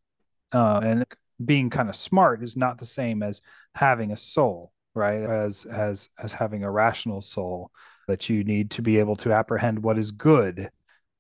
[0.53, 1.05] Uh, and
[1.45, 3.41] being kind of smart is not the same as
[3.75, 5.23] having a soul right?
[5.23, 7.71] As as as having a rational soul
[8.09, 10.71] that you need to be able to apprehend what is good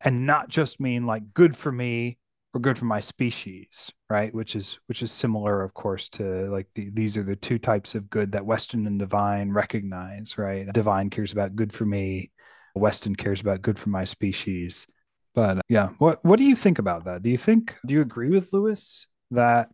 [0.00, 2.18] and not just mean like good for me
[2.54, 4.34] or good for my species right?
[4.34, 7.94] Which is which is similar of course to like the, these are the two types
[7.94, 10.72] of good that Weston and Devine recognize right?
[10.72, 12.30] Devine cares about good for me
[12.78, 14.86] weston cares about good for my species
[15.34, 18.00] but uh, yeah what what do you think about that do you think do you
[18.00, 19.68] agree with lewis that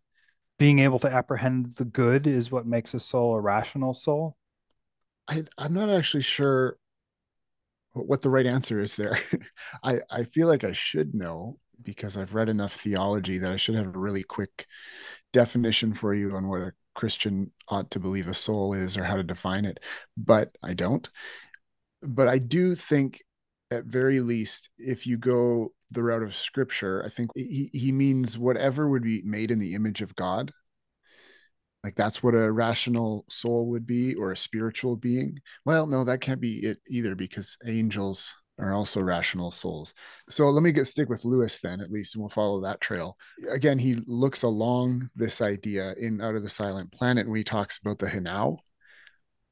[0.62, 4.36] being able to apprehend the good is what makes a soul a rational soul?
[5.26, 6.78] I, I'm not actually sure
[7.94, 9.18] what the right answer is there.
[9.82, 13.74] I, I feel like I should know because I've read enough theology that I should
[13.74, 14.68] have a really quick
[15.32, 19.16] definition for you on what a Christian ought to believe a soul is or how
[19.16, 19.80] to define it,
[20.16, 21.10] but I don't.
[22.02, 23.22] But I do think,
[23.70, 28.38] at very least, if you go the route of scripture, I think he, he means
[28.38, 30.52] whatever would be made in the image of God.
[31.84, 35.38] Like that's what a rational soul would be or a spiritual being.
[35.64, 39.94] Well, no, that can't be it either because angels are also rational souls.
[40.28, 43.16] So let me get stick with Lewis then, at least, and we'll follow that trail.
[43.50, 47.78] Again, he looks along this idea in Out of the Silent Planet when he talks
[47.78, 48.58] about the hnau.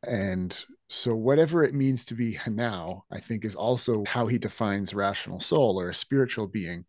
[0.07, 4.95] And so, whatever it means to be hnau, I think is also how he defines
[4.95, 6.85] rational soul or a spiritual being.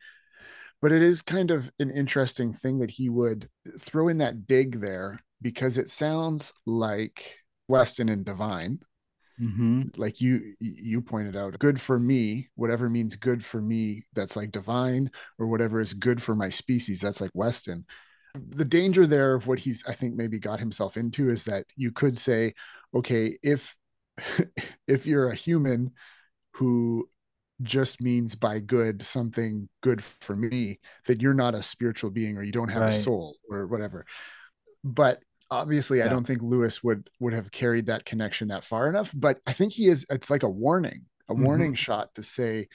[0.82, 3.48] But it is kind of an interesting thing that he would
[3.78, 8.80] throw in that dig there because it sounds like Weston and Devine.
[9.40, 9.82] Mm-hmm.
[9.98, 14.52] Like you you pointed out, good for me, whatever means good for me, that's like
[14.52, 17.86] Devine, or whatever is good for my species, that's like Weston.
[18.36, 21.92] The danger there of what he's, I think, maybe got himself into is that you
[21.92, 22.54] could say,
[22.94, 23.76] okay, if
[24.88, 25.92] if you're a human
[26.54, 27.08] who
[27.64, 32.44] just means by good something good for me that you're not a spiritual being or
[32.44, 32.94] you don't have right.
[32.94, 34.06] a soul or whatever
[34.84, 35.20] but
[35.52, 36.06] obviously yeah.
[36.06, 39.54] i don't think lewis would would have carried that connection that far enough but i
[39.54, 41.44] think he is it's like a warning a mm-hmm.
[41.44, 42.68] warning shot to say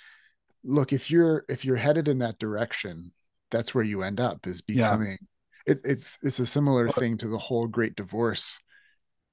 [0.62, 3.12] look if you're if you're headed in that direction
[3.50, 5.18] that's where you end up is becoming
[5.66, 5.72] yeah.
[5.72, 8.60] it, it's it's a similar thing to the whole great divorce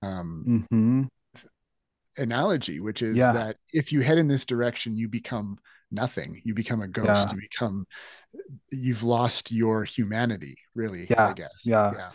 [0.04, 1.04] um mm-hmm
[2.18, 3.32] analogy, which is yeah.
[3.32, 5.58] that if you head in this direction, you become
[5.92, 6.42] nothing.
[6.44, 7.08] You become a ghost.
[7.08, 7.34] Yeah.
[7.34, 7.88] You become,
[8.72, 11.08] you've lost your humanity, really.
[11.10, 11.30] Yeah.
[11.30, 11.66] I guess.
[11.66, 11.94] Yeah.
[11.96, 12.10] yeah.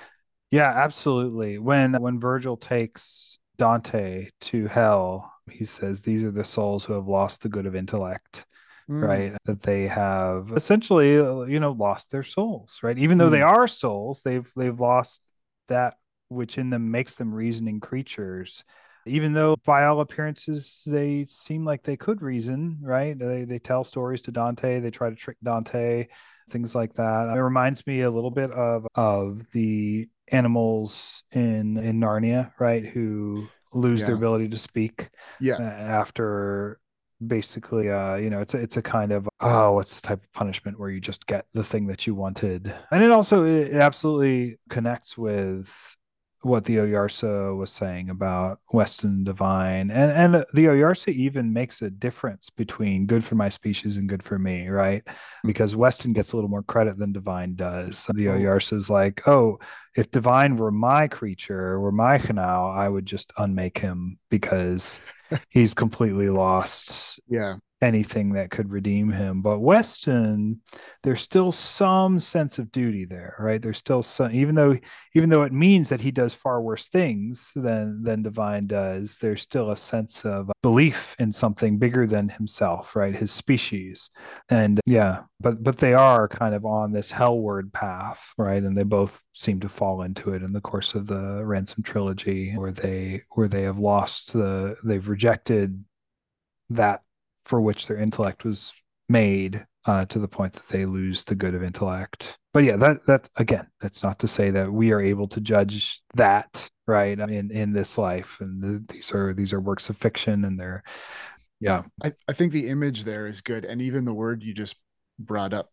[0.51, 1.59] Yeah, absolutely.
[1.59, 7.07] When when Virgil takes Dante to hell, he says these are the souls who have
[7.07, 8.47] lost the good of intellect.
[8.89, 9.07] Mm.
[9.07, 12.79] Right, that they have essentially, you know, lost their souls.
[12.83, 13.33] Right, even though mm.
[13.33, 15.21] they are souls, they've they've lost
[15.69, 15.97] that
[16.29, 18.65] which in them makes them reasoning creatures.
[19.07, 23.19] Even though by all appearances they seem like they could reason right?
[23.19, 26.09] They, they tell stories to dante they try to trick dante
[26.51, 27.29] things like that.
[27.29, 32.85] It reminds me a little bit of of the animals in in narnia right?
[32.85, 34.07] Who lose yeah.
[34.07, 35.09] their ability to speak
[35.41, 35.61] yeah.
[35.61, 36.79] after
[37.27, 40.33] basically uh you know it's a, it's a kind of oh what's the type of
[40.33, 42.75] punishment where you just get the thing that you wanted?
[42.91, 45.97] And it also it absolutely connects with
[46.43, 51.91] what the Oyarsa was saying about Weston Devine, and and the Oyarsa even makes a
[51.91, 55.05] difference between good for my species and good for me, right?
[55.05, 55.49] Mm-hmm.
[55.49, 58.07] Because Weston gets a little more credit than Devine does.
[58.07, 58.45] The mm-hmm.
[58.45, 59.59] Oyarsa is like, oh,
[59.97, 65.01] if Devine were my creature, were my hnau, I would just unmake him because
[65.49, 67.21] he's completely lost.
[67.29, 69.41] Yeah anything that could redeem him.
[69.41, 70.61] But Weston,
[71.03, 73.63] there's still some sense of duty there, right?
[73.63, 74.77] There's still some, even though
[75.15, 79.43] even though it means that he does far worse things than than Devine does, there's
[79.43, 83.15] still a sense of belief in something bigger than himself, right?
[83.15, 84.11] His species,
[84.49, 88.63] and yeah, but but they are kind of on this hellward path, right?
[88.63, 92.57] And they both seem to fall into it in the course of the ransom trilogy,
[92.57, 95.85] where they where they have lost the they've rejected
[96.71, 97.03] that
[97.49, 98.75] for which their intellect was
[99.09, 102.39] made uh, to the point that they lose the good of intellect.
[102.53, 106.03] But yeah, that that's again, that's not to say that we are able to judge
[106.15, 108.37] that right in in this life.
[108.41, 110.83] And the, these are these are works of fiction, and they're
[111.59, 111.85] yeah.
[112.05, 114.77] I, I think the image there is good, and even the word you just
[115.19, 115.71] brought up,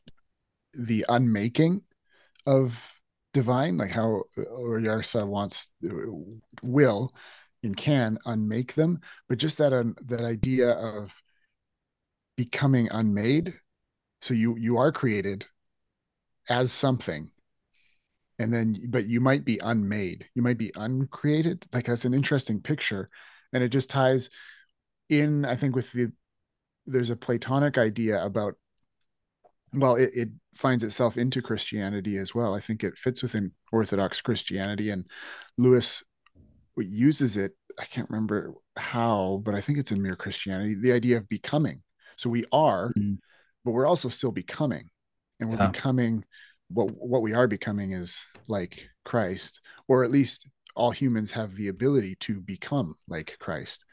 [0.73, 1.81] the unmaking
[2.45, 2.99] of
[3.33, 5.71] Devine, like how Oyarsa wants
[6.63, 7.11] will
[7.63, 11.13] and can unmake them, but just that um, that idea of
[12.35, 13.53] becoming unmade.
[14.21, 15.45] So you you are created
[16.49, 17.31] as something.
[18.37, 20.27] And then but you might be unmade.
[20.35, 21.65] You might be uncreated.
[21.73, 23.07] Like that's an interesting picture.
[23.53, 24.29] And it just ties
[25.09, 26.11] in i think with the
[26.85, 28.55] there's a platonic idea about
[29.73, 32.53] well it, it finds itself into christianity as well.
[32.53, 35.05] I think it fits within orthodox christianity and
[35.57, 36.03] lewis
[36.77, 37.53] uses it.
[37.79, 41.81] I can't remember how but i think it's in mere christianity the idea of becoming
[42.17, 43.15] so we are, mm-hmm.
[43.63, 44.89] but we're also still becoming,
[45.39, 45.67] and we're yeah.
[45.67, 46.25] becoming
[46.69, 51.69] what what we are becoming is like Christ, or at least all humans have the
[51.69, 53.85] ability to become like Christ.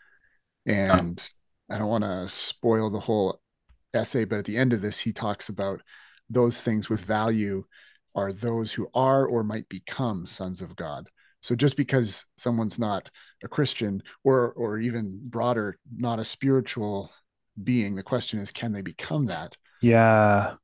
[0.67, 1.23] And
[1.69, 1.77] yeah.
[1.77, 3.41] I don't want to spoil the whole
[3.95, 5.81] essay, but at the end of this, he talks about
[6.29, 7.65] those things with value
[8.15, 11.09] are those who are or might become sons of God.
[11.41, 13.11] So just because someone's not
[13.43, 17.11] a Christian or or even broader, not a spiritual
[17.63, 17.95] being.
[17.95, 19.57] The question is, can they become that?
[19.81, 20.55] Yeah.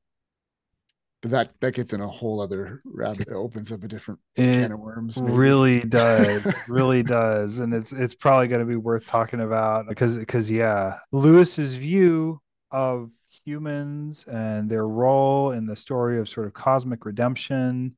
[1.21, 3.27] But that that gets in a whole other rabbit.
[3.27, 5.21] It opens up a different it can of worms.
[5.21, 5.33] Maybe.
[5.33, 10.17] Really does, really does, and it's it's probably going to be worth talking about because
[10.17, 13.11] because yeah, Lewis's view of
[13.45, 17.97] humans and their role in the story of sort of cosmic redemption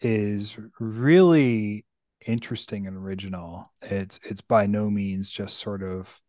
[0.00, 1.84] is really
[2.24, 3.72] interesting and original.
[3.82, 6.20] It's it's by no means just sort of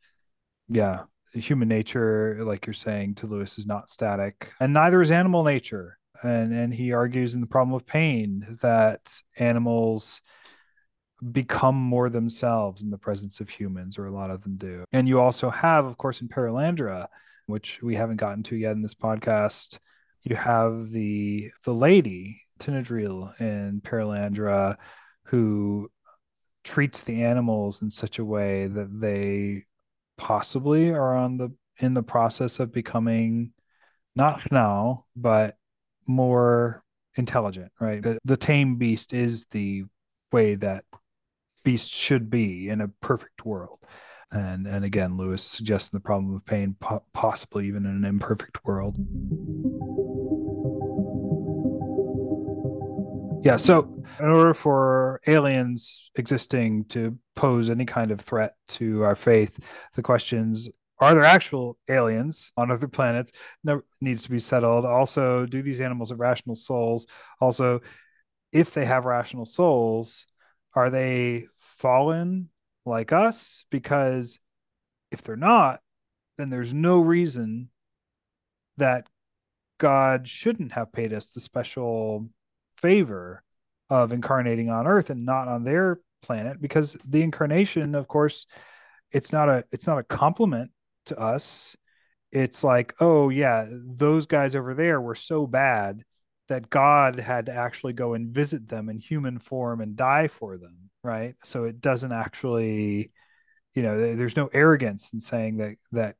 [0.69, 1.03] yeah
[1.39, 5.97] human nature, like you're saying to Lewis, is not static, and neither is animal nature.
[6.23, 10.21] And and he argues in the problem of pain that animals
[11.31, 14.85] become more themselves in the presence of humans, or a lot of them do.
[14.91, 17.07] And you also have, of course, in Perelandra,
[17.45, 19.79] which we haven't gotten to yet in this podcast,
[20.23, 24.77] you have the the lady Tinidril in Perelandra
[25.25, 25.89] who
[26.63, 29.65] treats the animals in such a way that they
[30.21, 33.51] possibly are on the in the process of becoming
[34.15, 35.57] not now but
[36.05, 36.83] more
[37.15, 38.03] intelligent right?
[38.03, 39.85] The, the tame beast is the
[40.31, 40.85] way that
[41.63, 43.79] beasts should be in a perfect world.
[44.31, 48.63] And and again lewis suggests the problem of pain po- possibly even in an imperfect
[48.63, 48.97] world
[53.43, 53.57] yeah.
[53.57, 59.59] So, in order for aliens existing to pose any kind of threat to our faith,
[59.95, 60.69] the questions
[60.99, 63.31] are there actual aliens on other planets
[63.63, 64.85] no, needs to be settled.
[64.85, 67.07] Also, do these animals have rational souls?
[67.39, 67.81] Also,
[68.51, 70.27] if they have rational souls,
[70.75, 72.49] are they fallen
[72.85, 73.65] like us?
[73.71, 74.39] Because
[75.11, 75.81] if they're not,
[76.37, 77.69] then there's no reason
[78.77, 79.07] that
[79.79, 82.29] God shouldn't have paid us the special
[82.81, 83.43] favor
[83.89, 88.45] of incarnating on earth and not on their planet because the incarnation of course
[89.11, 90.71] it's not a it's not a compliment
[91.07, 91.75] to us.
[92.31, 96.03] It's like oh yeah those guys over there were so bad
[96.47, 100.57] that god had to actually go and visit them in human form and die for
[100.57, 101.35] them right?
[101.43, 103.11] So it doesn't actually
[103.73, 106.15] you know there's no arrogance in saying that that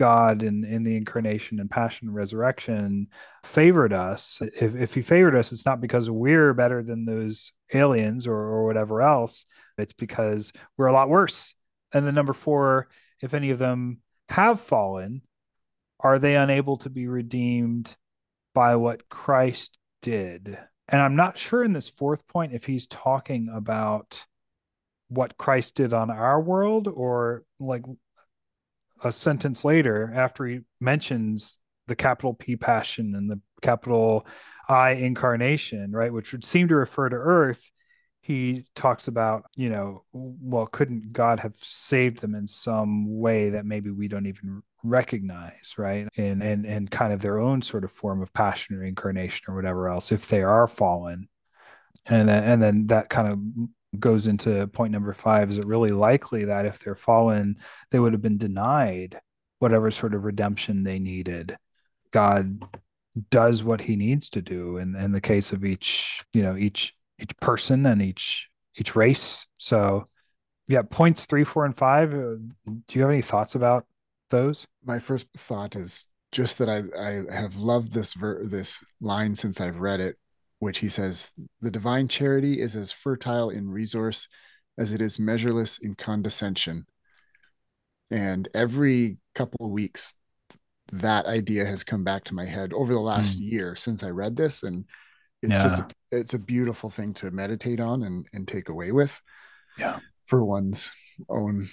[0.00, 3.08] God in, in the incarnation and passion and resurrection
[3.44, 4.40] favored us.
[4.40, 8.64] If, if he favored us, it's not because we're better than those aliens or, or
[8.64, 9.44] whatever else.
[9.76, 11.54] It's because we're a lot worse.
[11.92, 12.88] And the number four,
[13.20, 13.98] if any of them
[14.30, 15.20] have fallen,
[16.00, 17.94] are they unable to be redeemed
[18.54, 20.58] by what Christ did?
[20.88, 24.24] And I'm not sure in this fourth point if he's talking about
[25.08, 27.82] what Christ did on our world or like
[29.02, 34.26] a sentence later after he mentions the capital P passion and the capital
[34.68, 37.70] I incarnation, right, which would seem to refer to earth,
[38.22, 43.64] he talks about, you know, well, couldn't God have saved them in some way that
[43.64, 46.06] maybe we don't even recognize, right?
[46.16, 49.56] And and and kind of their own sort of form of passion or incarnation or
[49.56, 51.28] whatever else, if they are fallen.
[52.06, 53.38] And and then that kind of
[53.98, 57.56] goes into point number five is it really likely that if they're fallen
[57.90, 59.20] they would have been denied
[59.58, 61.56] whatever sort of redemption they needed?
[62.10, 62.62] God
[63.30, 66.94] does what he needs to do in, in the case of each you know each
[67.20, 69.46] each person and each each race.
[69.58, 70.08] So
[70.68, 72.36] yeah points three four and five uh,
[72.66, 73.86] do you have any thoughts about
[74.30, 74.66] those?
[74.84, 79.60] My first thought is just that i i have loved this ver- this line since
[79.60, 80.16] i've read it
[80.60, 84.28] which he says the divine charity is as fertile in resource
[84.78, 86.86] as it is measureless in condescension.
[88.10, 90.14] And every couple of weeks,
[90.92, 93.50] that idea has come back to my head over the last mm.
[93.50, 94.62] year since I read this.
[94.62, 94.84] And
[95.42, 95.62] it's yeah.
[95.62, 99.18] just, it's a beautiful thing to meditate on and, and take away with.
[99.78, 99.98] Yeah.
[100.26, 100.90] For one's
[101.28, 101.68] own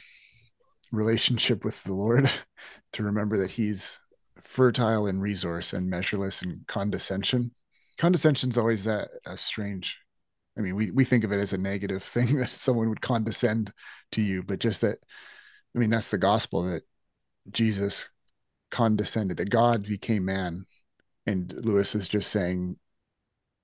[0.94, 2.30] relationship with the Lord,
[2.94, 4.00] to remember that he's
[4.42, 7.52] fertile in resource and measureless in condescension
[7.98, 10.00] condescension is always that a strange
[10.58, 13.72] i mean we, we think of it as a negative thing that someone would condescend
[14.12, 14.98] to you but just that
[15.76, 16.84] i mean that's the gospel that
[17.52, 18.10] jesus
[18.70, 20.66] condescended that god became man
[21.26, 22.76] and lewis is just saying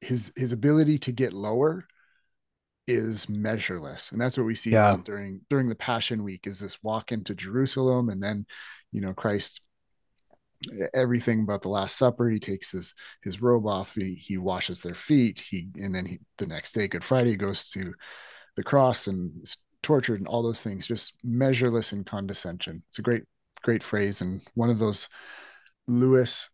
[0.02, 1.86] his his ability to get lower
[2.88, 4.98] is measureless and that's what we see yeah.
[5.06, 8.46] during during the passion week is this walk into jerusalem and then
[8.92, 9.62] you know christ
[10.94, 12.30] everything about the last supper.
[12.30, 12.94] He takes his
[13.24, 13.96] his robe off.
[13.96, 15.40] He, he washes their feet.
[15.40, 17.94] He and then he, the next day good friday goes to
[18.56, 22.80] the cross and is tortured and all those things just measureless in condescension.
[22.90, 23.24] It's a great
[23.62, 25.08] great phrase and one of those
[25.88, 26.50] lewis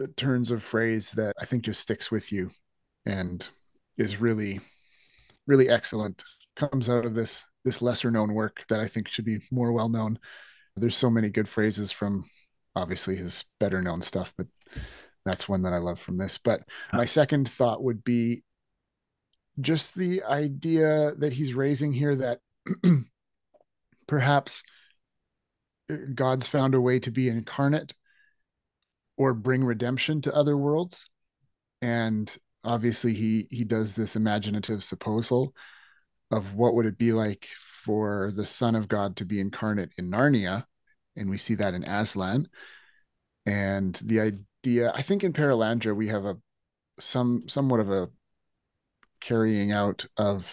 [0.00, 2.48] uh, turns of phrase that i think just sticks with you
[3.06, 3.48] and
[3.98, 4.60] is really
[5.46, 6.22] really excellent.
[6.54, 9.88] Comes out of this this lesser known work that i think should be more well
[9.88, 10.18] known
[10.76, 12.24] there's so many good phrases from
[12.74, 14.46] obviously his better known stuff, but
[15.24, 16.38] that's one that I love from this.
[16.38, 16.62] But
[16.92, 18.44] my second thought would be
[19.60, 22.40] just the idea that he's raising here that
[24.06, 24.62] perhaps
[25.90, 27.94] uh, God's found a way to be incarnate
[29.16, 31.08] or bring redemption to other worlds.
[31.82, 35.54] And obviously he he does this imaginative supposal
[36.30, 40.10] of what would it be like for the son of God to be incarnate in
[40.10, 40.64] Narnia
[41.16, 42.48] and we see that in Aslan.
[43.46, 46.36] And the idea, I think in Perelandra we have a
[46.98, 48.10] some somewhat of a
[49.20, 50.52] carrying out of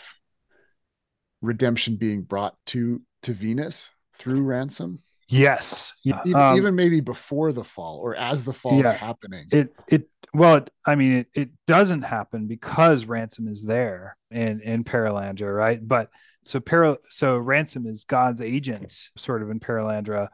[1.42, 5.00] redemption being brought to to Venus through ransom.
[5.28, 9.46] Yes, even, um, even maybe before the fall or as the fall yeah, is happening.
[9.52, 14.62] It it well, it, I mean, it, it doesn't happen because ransom is there in
[14.62, 15.80] in Perelandra, right?
[15.88, 16.10] But
[16.50, 20.30] so para so ransom is God's agent, sort of in Perelandra.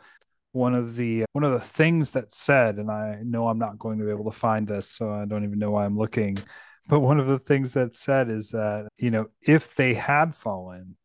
[0.54, 4.00] One of the one of the things that said, and I know I'm not going
[4.00, 6.38] to be able to find this, so I don't even know why I'm looking.
[6.88, 10.96] But one of the things that said is that you know if they had fallen,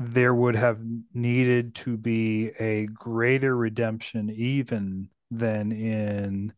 [0.00, 0.80] there would have
[1.14, 6.52] needed to be a greater redemption even than in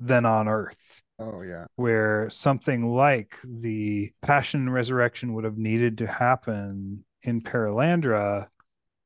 [0.00, 1.66] than on earth Oh yeah.
[1.76, 8.48] Where something like the passion and resurrection would have needed to happen in Perelandra,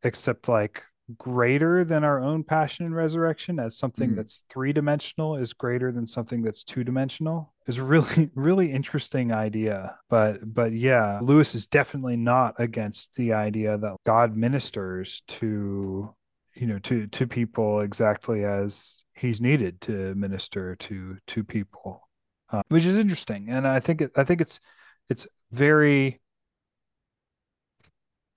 [0.03, 0.83] except like
[1.19, 4.17] greater than our own passion and resurrection as something mm.
[4.17, 9.97] that's three dimensional is greater than something that's two dimensional is really really interesting idea
[10.09, 16.15] but but yeah lewis is definitely not against the idea that god ministers to
[16.55, 22.09] you know to to people exactly as he's needed to minister to to people,
[22.51, 23.49] uh, which is interesting.
[23.51, 24.61] And I think it, I think it's
[25.09, 26.21] it's very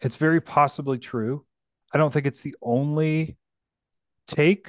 [0.02, 1.46] It's very possibly true.
[1.94, 3.38] I don't think it's the only
[4.28, 4.68] take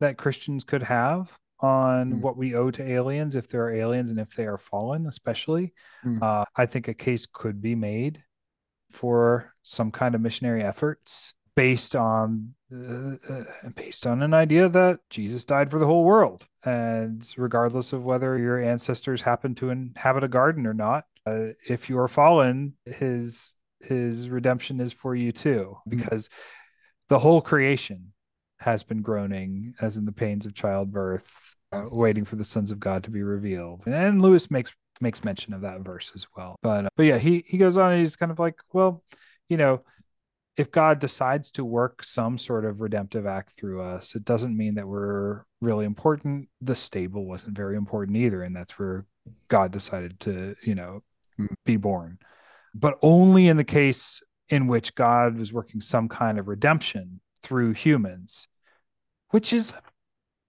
[0.00, 2.20] that Christians could have on mm.
[2.20, 5.72] what we owe to aliens if there are aliens and if they are fallen, especially.
[6.04, 6.22] Mm.
[6.22, 8.22] Uh, I think a case could be made
[8.90, 15.00] for some kind of missionary efforts based on uh, uh, based on an idea that
[15.10, 20.24] Jesus died for the whole world, and regardless of whether your ancestors happen to inhabit
[20.24, 25.32] a garden or not, uh, if you are fallen, his his redemption is for you
[25.32, 25.90] too, hmm.
[25.90, 26.28] because
[27.08, 28.12] the whole creation
[28.58, 32.80] has been groaning as in the pains of childbirth, uh, waiting for the sons of
[32.80, 33.82] God to be revealed.
[33.84, 36.56] And, and Lewis makes makes mention of that verse as well.
[36.62, 39.02] But uh, but yeah, he he goes on and he's kind of like, well,
[39.48, 39.82] you know,
[40.56, 44.76] if God decides to work some sort of redemptive act through us, it doesn't mean
[44.76, 46.48] that we're really important.
[46.60, 49.04] The stable wasn't very important either, and that's where
[49.48, 51.02] God decided to, you know,
[51.36, 51.46] hmm.
[51.64, 52.18] be born.
[52.74, 57.72] But only in the case in which God was working some kind of redemption through
[57.72, 58.48] humans,
[59.30, 59.72] which is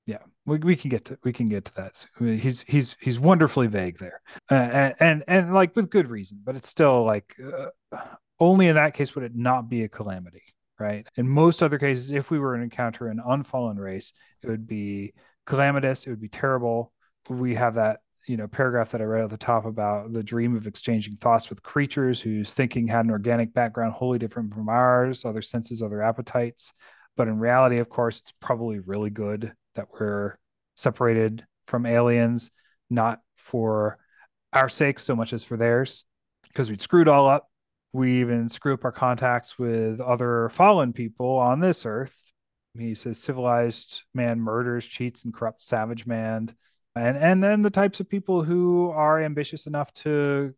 [0.05, 3.65] yeah we, we can get to we can get to that he's he's he's wonderfully
[3.65, 7.35] vague there uh, and, and and like with good reason but it's still like
[7.91, 7.97] uh,
[8.39, 10.43] only in that case would it not be a calamity
[10.79, 11.07] right?
[11.15, 14.11] In most other cases if we were to encounter an unfallen race
[14.43, 15.13] it would be
[15.45, 16.91] calamitous it would be terrible.
[17.29, 20.55] We have that you know paragraph that i read at the top about the dream
[20.55, 25.25] of exchanging thoughts with creatures whose thinking had an organic background wholly different from ours
[25.25, 26.73] other senses other appetites.
[27.15, 30.37] But in reality of course it's probably really good that we're
[30.75, 32.51] separated from aliens,
[32.89, 33.97] not for
[34.53, 36.05] our sake so much as for theirs,
[36.43, 37.49] because we'd screwed all up.
[37.95, 42.33] We even screw up our contacts with other fallen people on this earth.
[42.77, 46.53] He says civilized man murders, cheats, and corrupts savage man.
[46.93, 50.53] And and then the types of people who are ambitious enough to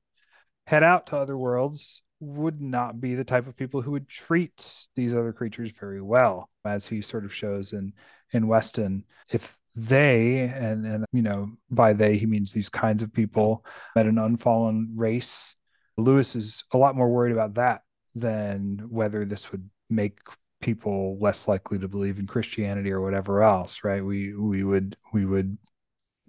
[0.65, 4.87] head out to other worlds would not be the type of people who would treat
[4.95, 7.93] these other creatures very well, as he sort of shows in
[8.33, 9.03] in Weston.
[9.31, 13.63] If they and and you know by they he means these kinds of people
[13.95, 15.55] met an unfallen race,
[15.97, 17.81] Lewis is a lot more worried about that
[18.15, 20.19] than whether this would make
[20.61, 24.03] people less likely to believe in Christianity or whatever else, right?
[24.03, 25.57] We we would we would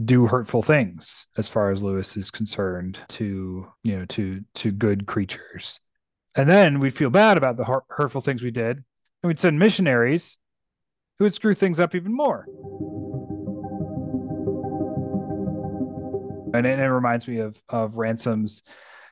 [0.02, 5.06] do hurtful things as far as Lewis is concerned to you know to to good
[5.06, 5.80] creatures.
[6.34, 8.76] And then we'd feel bad about the hurtful things we did.
[9.22, 10.38] And we'd send missionaries
[11.18, 12.46] who would screw things up even more.
[16.54, 18.62] And it, it reminds me of of Ransom's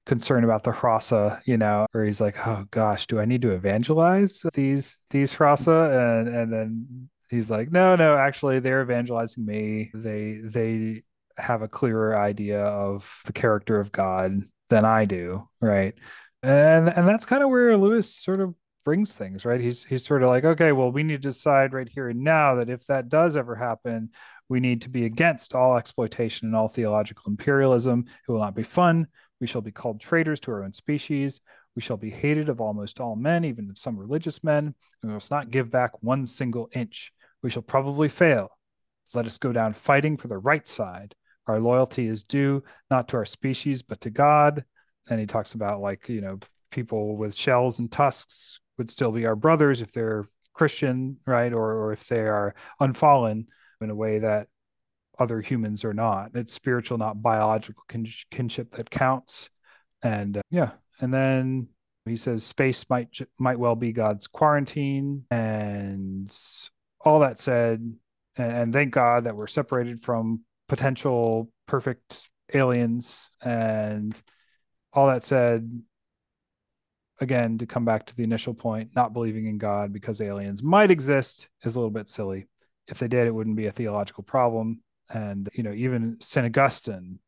[0.06, 3.52] concern about the hrossa, you know, where he's like, "Oh gosh, do I need to
[3.52, 9.90] evangelize these these hrossa?" And and then he's like, "No, no, actually, they're evangelizing me.
[9.94, 11.02] They they
[11.38, 15.94] have a clearer idea of the character of God than I do, right?"
[16.42, 19.60] And and that's kind of where Lewis sort of brings things, right?
[19.60, 22.54] He's he's sort of like, okay, well, we need to decide right here and now
[22.56, 24.10] that if that does ever happen,
[24.48, 28.04] we need to be against all exploitation and all theological imperialism.
[28.06, 29.08] It will not be fun.
[29.40, 31.40] We shall be called traitors to our own species.
[31.74, 34.74] We shall be hated of almost all men, even of some religious men.
[35.02, 37.12] We must not give back one single inch.
[37.42, 38.50] We shall probably fail.
[39.14, 41.14] Let us go down fighting for the right side.
[41.46, 44.64] Our loyalty is due not to our species, but to God.
[45.08, 46.38] And he talks about like, you know,
[46.70, 51.52] people with shells and tusks would still be our brothers if they're Christian, right?
[51.52, 53.46] Or, or if they are unfallen
[53.80, 54.48] in a way that
[55.18, 56.30] other humans or not.
[56.34, 59.50] It's spiritual, not biological kin- kinship that counts.
[60.02, 61.68] And uh, yeah, and then
[62.04, 66.34] he says space might might well be God's quarantine, and
[67.00, 67.80] all that said,
[68.36, 74.20] and, and thank God that we're separated from potential perfect aliens, and
[74.92, 75.82] all that said,
[77.20, 80.90] again, to come back to the initial point, not believing in God because aliens might
[80.90, 82.46] exist is a little bit silly.
[82.88, 84.80] If they did, it wouldn't be a theological problem.
[85.12, 87.20] And you know, even Saint Augustine,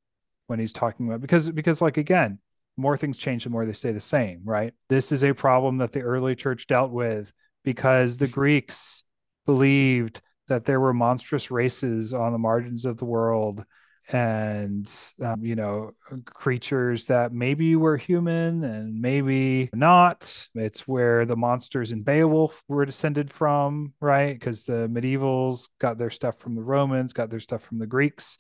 [0.47, 2.39] when he's talking about because because like again,
[2.77, 4.73] more things change the more they stay the same, right?
[4.89, 7.33] This is a problem that the early church dealt with
[7.65, 9.05] because the Greeks
[9.47, 13.65] believed that there were monstrous races on the margins of the world
[14.11, 14.91] and
[15.23, 15.93] um, you know
[16.25, 20.49] creatures that maybe were human and maybe not.
[20.55, 24.33] It's where the monsters in beowulf were descended from right?
[24.33, 28.39] Because the medievals got their stuff from the romans got their stuff from the greeks.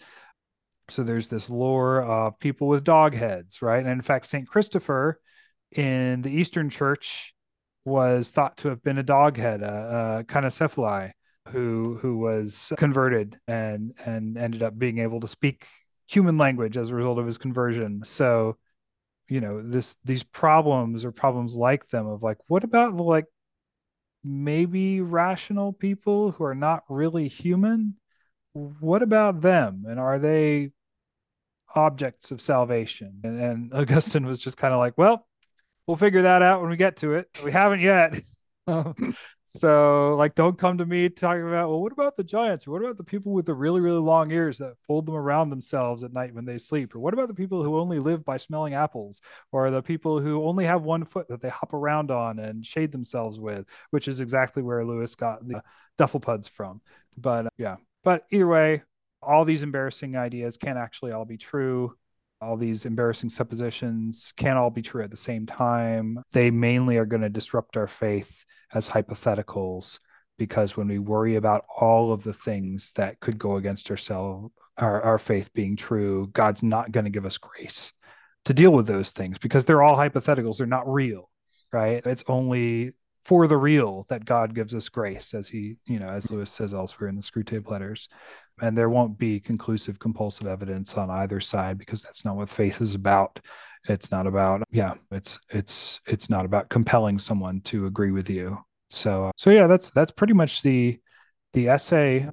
[0.90, 3.80] So there's this lore of people with dog heads right?
[3.80, 5.20] And in fact saint christopher
[5.72, 7.34] in the eastern church
[7.84, 11.12] was thought to have been a dog head a, a cynocephali
[11.50, 15.66] who who was converted and and ended up being able to speak
[16.06, 18.02] human language as a result of his conversion.
[18.04, 18.56] So
[19.28, 23.26] you know this these problems or problems like them of like what about like
[24.24, 27.96] maybe rational people who are not really human?
[28.52, 29.84] What about them?
[29.86, 30.70] And are they
[31.74, 33.20] objects of salvation?
[33.22, 35.26] And, and augustine was just kind of like well
[35.86, 37.28] we'll figure that out when we get to it.
[37.42, 38.20] We haven't yet
[38.66, 39.16] um,
[39.50, 42.66] so like don't come to me talking about well what about the giants?
[42.66, 45.48] Or what about the people with the really really long ears that fold them around
[45.48, 46.94] themselves at night when they sleep?
[46.94, 49.22] Or what about the people who only live by smelling apples?
[49.50, 52.92] Or the people who only have one foot that they hop around on and shade
[52.92, 55.62] themselves with which is exactly where lewis got the
[55.98, 56.82] Dufflepuds from.
[57.16, 57.76] But uh, yeah.
[58.04, 58.82] But either way
[59.22, 61.96] all these embarrassing ideas can't actually all be true
[62.40, 66.18] all these embarrassing suppositions can't all be true at the same time.
[66.32, 69.98] They mainly are going to disrupt our faith as hypotheticals
[70.38, 75.02] because when we worry about all of the things that could go against ourselves, our,
[75.02, 77.92] our faith being true, God's not going to give us grace
[78.44, 80.58] to deal with those things because they're all hypotheticals.
[80.58, 81.28] They're not real,
[81.72, 82.04] right?
[82.06, 82.92] It's only
[83.24, 86.72] for the real that God gives us grace, as he, you know, as Lewis says
[86.72, 88.08] elsewhere in the Screwtape letters.
[88.60, 92.80] And there won't be conclusive compulsive evidence on either side because that's not what faith
[92.80, 93.40] is about.
[93.88, 98.58] It's not about, yeah, it's it's it's not about compelling someone to agree with you.
[98.90, 100.98] So uh, so yeah, that's that's pretty much the
[101.52, 102.28] the essay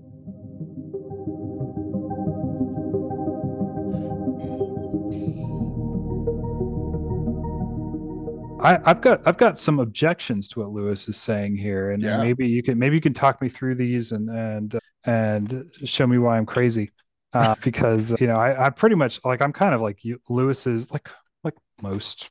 [8.65, 12.17] I, have got I've got some objections to what Lewis is saying here, and, yeah.
[12.17, 16.07] maybe you can maybe you can talk me through these and and uh, and show
[16.07, 16.91] me why I'm crazy,
[17.33, 20.67] uh, because you know I, I pretty much like I'm kind of like you, Lewis
[20.67, 21.09] is like
[21.43, 22.29] like most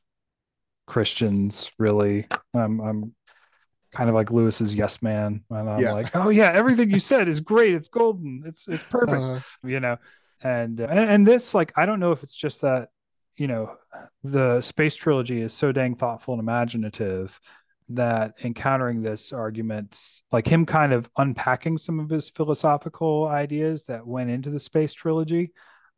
[0.87, 2.27] Christians really.
[2.53, 3.15] I'm I'm
[3.93, 5.93] kind of like Lewis's yes man, and I'm yeah.
[5.93, 9.79] like, oh yeah, everything you said is great, it's golden, it's it's perfect, uh, you
[9.79, 9.97] know,
[10.43, 12.89] and, and and this like I don't know if it's just that
[13.37, 13.75] you know,
[14.23, 17.39] the space trilogy is so dang thoughtful and imaginative
[17.89, 19.99] that encountering this argument,
[20.31, 24.93] like him kind of unpacking some of his philosophical ideas that went into the space
[24.93, 25.51] trilogy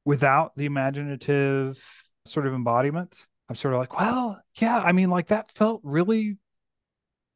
[0.05, 1.81] without the imaginative
[2.25, 6.37] sort of embodiment, I'm sort of like, well, yeah, I mean, like that felt really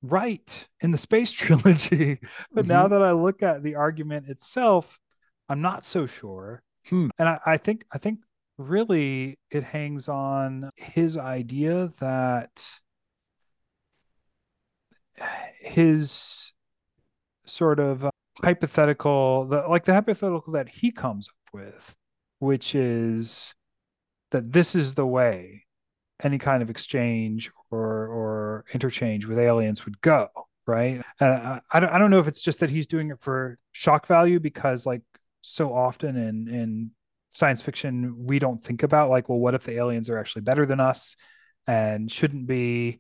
[0.02, 2.20] right in the space trilogy.
[2.52, 2.68] but mm-hmm.
[2.68, 5.00] now that I look at the argument itself,
[5.48, 6.64] I'm not so sure.
[6.88, 7.10] Hmm.
[7.18, 8.20] And I, I think I think
[8.58, 12.66] really it hangs on his idea that
[15.60, 16.54] his
[17.46, 18.12] sort of uh,
[18.44, 21.96] hypothetical the like the hypothetical that he comes up with
[22.40, 23.54] which is
[24.32, 25.66] that this is the way
[26.24, 30.30] any kind of exchange or or interchange with aliens would go
[30.68, 31.02] right?
[31.20, 33.58] And I, I, don't, I don't know if it's just that he's doing it for
[33.72, 35.02] shock value because like
[35.42, 36.92] so often in in
[37.34, 40.66] science fiction we don't think about like well what if the aliens are actually better
[40.66, 41.16] than us
[41.66, 43.00] and shouldn't be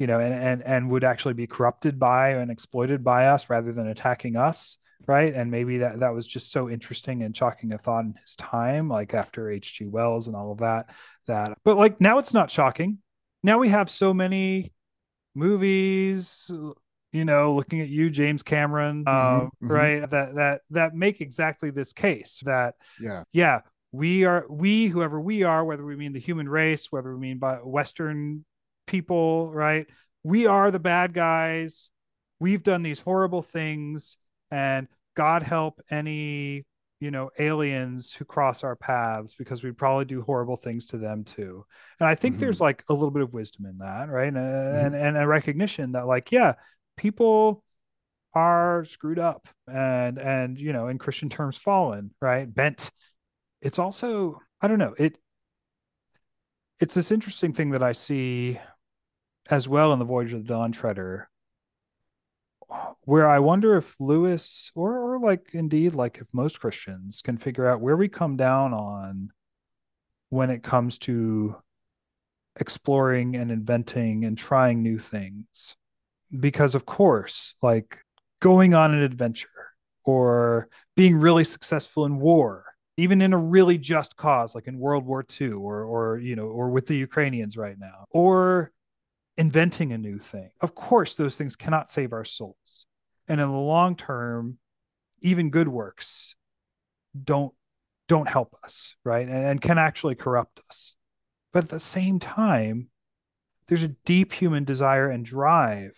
[0.00, 3.72] you know and and and would actually be corrupted by and exploited by us rather
[3.72, 5.34] than attacking us right?
[5.34, 8.88] And maybe that that was just so interesting and shocking a thought in his time
[8.88, 10.90] like after hg wells and all of that
[11.26, 12.98] that but like now it's not shocking.
[13.42, 14.72] Now we have so many
[15.34, 16.50] movies
[17.12, 19.68] you know looking at you james cameron mm-hmm, mm-hmm.
[19.68, 20.10] right?
[20.10, 23.24] That that that make exactly this case that yeah.
[23.32, 23.60] yeah
[23.92, 27.38] we are we whoever we are whether we mean the human race whether we mean
[27.38, 28.44] by western
[28.90, 29.86] people right?
[30.22, 31.90] We are the bad guys.
[32.40, 34.16] We've done these horrible things
[34.50, 36.64] and god help any
[36.98, 41.24] you know aliens who cross our paths because we'd probably do horrible things to them
[41.24, 41.64] too.
[41.98, 42.40] And i think mm-hmm.
[42.40, 44.28] there's like a little bit of wisdom in that right?
[44.28, 44.86] And, mm-hmm.
[44.86, 46.54] and and a recognition that like yeah
[46.96, 47.62] people
[48.34, 52.52] are screwed up and and you know in christian terms fallen right?
[52.52, 52.90] Bent.
[53.62, 55.18] It's also i don't know it
[56.80, 58.58] it's this interesting thing that i see
[59.48, 61.28] as well in the voyage of the dawn treader
[63.02, 67.66] where i wonder if lewis or, or like indeed like if most christians can figure
[67.66, 69.30] out where we come down on
[70.28, 71.56] when it comes to
[72.58, 75.76] exploring and inventing and trying new things.
[76.38, 77.98] Because of course like
[78.40, 79.48] going on an adventure
[80.04, 82.64] or being really successful in war
[82.96, 86.44] even in a really just cause like in World War II or or you know
[86.44, 88.70] or with the Ukrainians right now or
[89.40, 90.50] inventing a new thing.
[90.60, 92.84] Of course those things cannot save our souls.
[93.26, 94.58] And in the long term
[95.22, 96.36] even good works
[97.24, 97.54] don't
[98.06, 99.26] don't help us, right?
[99.26, 100.94] And, and can actually corrupt us.
[101.54, 102.88] But at the same time
[103.66, 105.96] there's a deep human desire and drive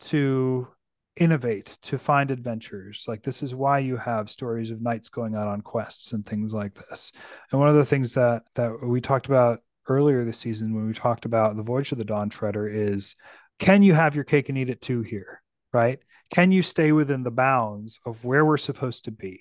[0.00, 0.68] to
[1.16, 5.46] innovate to find adventures like this is why you have stories of knights going out
[5.46, 7.12] on quests and things like this
[7.50, 10.92] and one of the things that that we talked about earlier this season when we
[10.92, 13.16] talked about the voyage of the dawn treader is
[13.58, 15.98] can you have your cake and eat it too here right?
[16.30, 19.40] Can you stay within the bounds of where we're supposed to be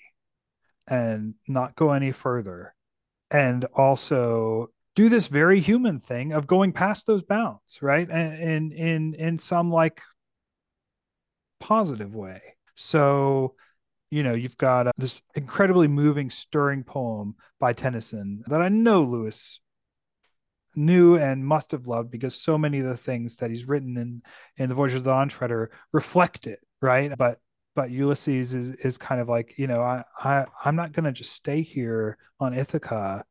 [0.88, 2.74] and not go any further?
[3.30, 8.10] And also do this very human thing of going past those bounds right?
[8.10, 10.02] And in in in some like
[11.60, 12.42] positive way.
[12.76, 13.56] So
[14.10, 19.04] you know you've got uh, this incredibly moving stirring poem by tennyson that i know
[19.04, 19.61] lewis
[20.76, 24.22] knew and must have loved because so many of the things that he's written in
[24.58, 27.16] in the voyage of the dawn treader reflect it right?
[27.18, 27.40] But
[27.76, 31.12] but ulysses is is kind of like you know i, I i'm not going to
[31.14, 33.24] just stay here on ithaca.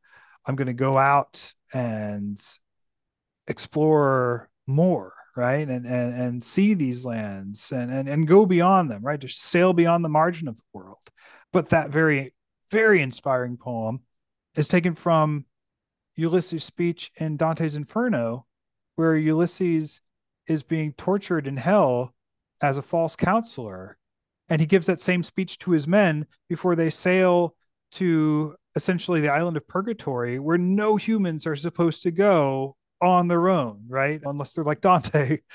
[0.45, 2.41] I'm going to go out and
[3.47, 5.67] explore more right?
[5.69, 9.19] And and and see these lands and and, and go beyond them right?
[9.19, 10.97] Just sail beyond the margin of the world.
[11.53, 12.33] But that very
[12.69, 14.01] very inspiring poem
[14.55, 15.45] is taken from
[16.15, 18.45] ulysses speech in dante's inferno
[18.95, 20.01] where ulysses
[20.47, 22.13] is being tortured in hell
[22.61, 23.97] as a false counselor
[24.49, 27.55] and he gives that same speech to his men before they sail
[27.91, 33.49] to essentially the island of purgatory where no humans are supposed to go on their
[33.49, 34.21] own, right?
[34.23, 35.39] Unless they're like Dante.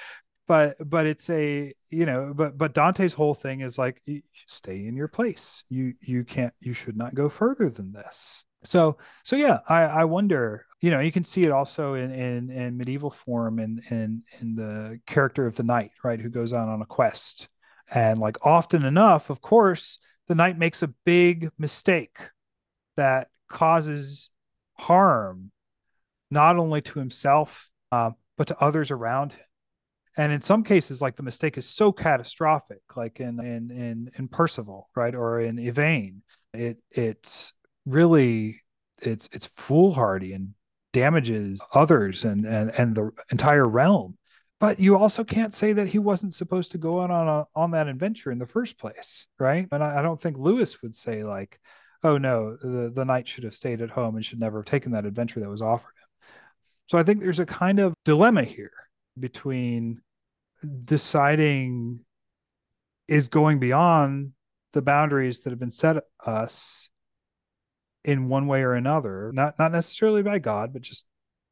[0.48, 4.00] But but it's a you know but but Dante's whole thing is like
[4.46, 5.64] stay in your place.
[5.68, 8.44] You you can't you should not go further than this.
[8.66, 12.50] So so yeah, I I wonder you know you can see it also in in,
[12.50, 16.68] in medieval form in in in the character of the knight right who goes on
[16.68, 17.48] on a quest.
[17.88, 19.98] And like often enough of course
[20.28, 22.18] the knight makes a big mistake
[22.96, 24.28] that causes
[24.74, 25.52] harm
[26.30, 29.40] not only to himself uh, but to others around him.
[30.16, 34.28] And in some cases like the mistake is so catastrophic like in in in, in
[34.28, 37.52] percival right or in yvain it it's
[37.86, 38.62] really
[39.00, 40.54] it's it's foolhardy and
[40.92, 44.18] damages others and and and the entire realm
[44.58, 47.70] but you also can't say that he wasn't supposed to go on on, a, on
[47.72, 51.22] that adventure in the first place right and I, I don't think lewis would say
[51.22, 51.60] like
[52.02, 54.92] oh no the, the knight should have stayed at home and should never have taken
[54.92, 56.28] that adventure that was offered him."
[56.86, 58.72] so I think there's a kind of dilemma here
[59.18, 60.00] between
[60.84, 62.00] deciding
[63.06, 64.32] is going beyond
[64.72, 66.90] the boundaries that have been set us
[68.06, 71.04] in one way or another, not not necessarily by God, but just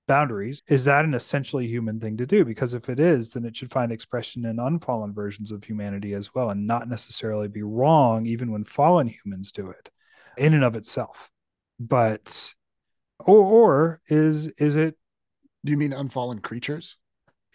[0.07, 0.63] boundaries.
[0.69, 2.45] Is that an essentially human thing to do?
[2.45, 6.33] Because if it is, then it should find expression in unfallen versions of humanity as
[6.33, 9.91] well, and not necessarily be wrong even when fallen humans do it
[10.39, 11.29] in and of itself.
[11.81, 12.55] But
[13.19, 14.97] or or is is it
[15.65, 16.97] do you mean unfallen creatures?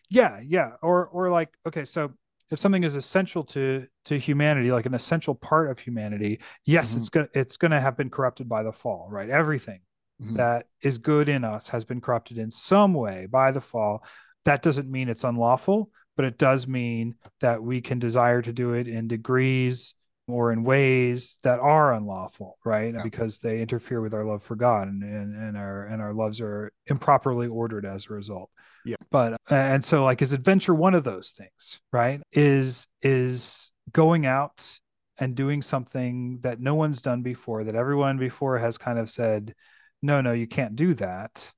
[0.10, 0.72] Yeah, yeah.
[0.82, 2.12] Or or like okay, so
[2.52, 7.00] if something is essential to to humanity, like an essential part of humanity, yes, mm-hmm.
[7.00, 9.30] it's gonna it's gonna have been corrupted by the fall, right?
[9.30, 9.80] Everything
[10.22, 10.36] mm-hmm.
[10.38, 14.04] that is good in us has been corrupted in some way by the fall.
[14.46, 18.74] That doesn't mean it's unlawful, but it does mean that we can desire to do
[18.74, 19.94] it in degrees
[20.28, 22.94] or in ways that are unlawful, right?
[22.94, 23.04] Yeah.
[23.04, 26.42] Because they interfere with our love for God and, and, and our and our loves
[26.42, 28.50] are improperly ordered as a result.
[28.86, 28.96] Yeah.
[29.12, 32.22] But uh, and so like is adventure one of those things, right?
[32.32, 34.80] Is is going out
[35.18, 39.54] and doing something that no one's done before, that everyone before has kind of said,
[40.02, 41.52] no, no, you can't do that,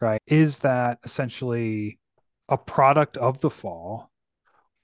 [0.00, 0.20] right?
[0.26, 1.98] Is that essentially
[2.48, 4.10] a product of the fall?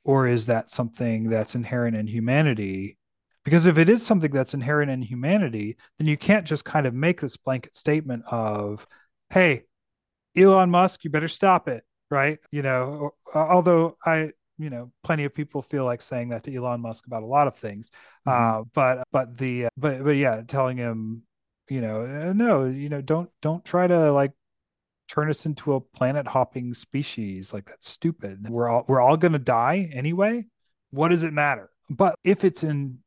[0.03, 2.99] Or is that something that's inherent in humanity
[3.45, 6.95] because if it is something that's inherent in humanity, then you can't just kind of
[6.95, 8.87] make this blanket statement of,
[9.31, 9.65] hey,
[10.37, 12.39] Elon Musk, you better stop it, right?
[12.51, 16.81] You know, although I, you know, plenty of people feel like saying that to Elon
[16.81, 17.91] Musk about a lot of things.
[18.27, 18.61] Mm-hmm.
[18.61, 21.23] Uh, but but the but but yeah, telling him,
[21.69, 24.33] you know, uh, no, you know, don't don't try to like
[25.09, 29.33] turn us into a planet hopping species like that's stupid we're all we're all going
[29.33, 30.45] to die anyway
[30.91, 32.99] what does it matter but if it's in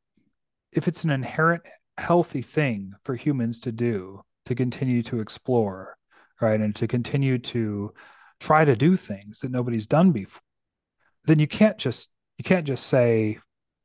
[0.72, 1.62] if it's an inherent
[1.96, 5.97] healthy thing for humans to do to continue to explore
[6.40, 6.60] right?
[6.60, 7.92] And to continue to
[8.40, 10.42] try to do things that nobody's done before
[11.28, 12.08] then you can't just
[12.38, 13.38] you can't just say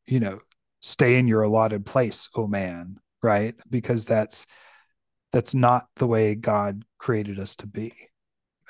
[0.07, 0.39] you know
[0.79, 3.55] stay in your allotted place oh man right?
[3.69, 4.45] Because that's
[5.31, 7.93] that's not the way god created us to be.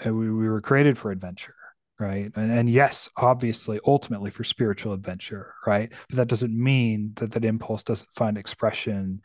[0.04, 1.56] And we, we were created for adventure
[2.00, 2.32] right?
[2.36, 5.92] And, and yes obviously ultimately for spiritual adventure right?
[6.10, 9.22] But that doesn't mean that that impulse doesn't find expression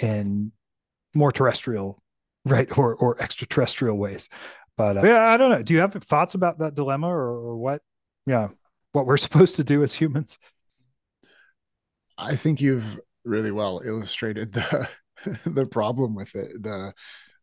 [0.00, 0.52] in
[1.14, 2.02] more terrestrial
[2.44, 4.28] right or or extraterrestrial ways.
[4.76, 5.62] But uh, yeah i don't know.
[5.62, 7.82] Do you have thoughts about that dilemma or, or what
[8.26, 8.48] yeah
[8.92, 10.38] what we're supposed to do as humans?
[12.18, 14.88] I think you've really well illustrated the
[15.46, 16.62] the problem with it.
[16.62, 16.94] The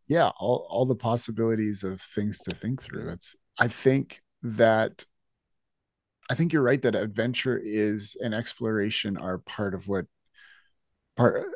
[0.07, 3.05] yeah, all all the possibilities of things to think through.
[3.05, 5.05] That's I think that
[6.29, 10.05] I think you're right that adventure is and exploration are part of what
[11.15, 11.47] part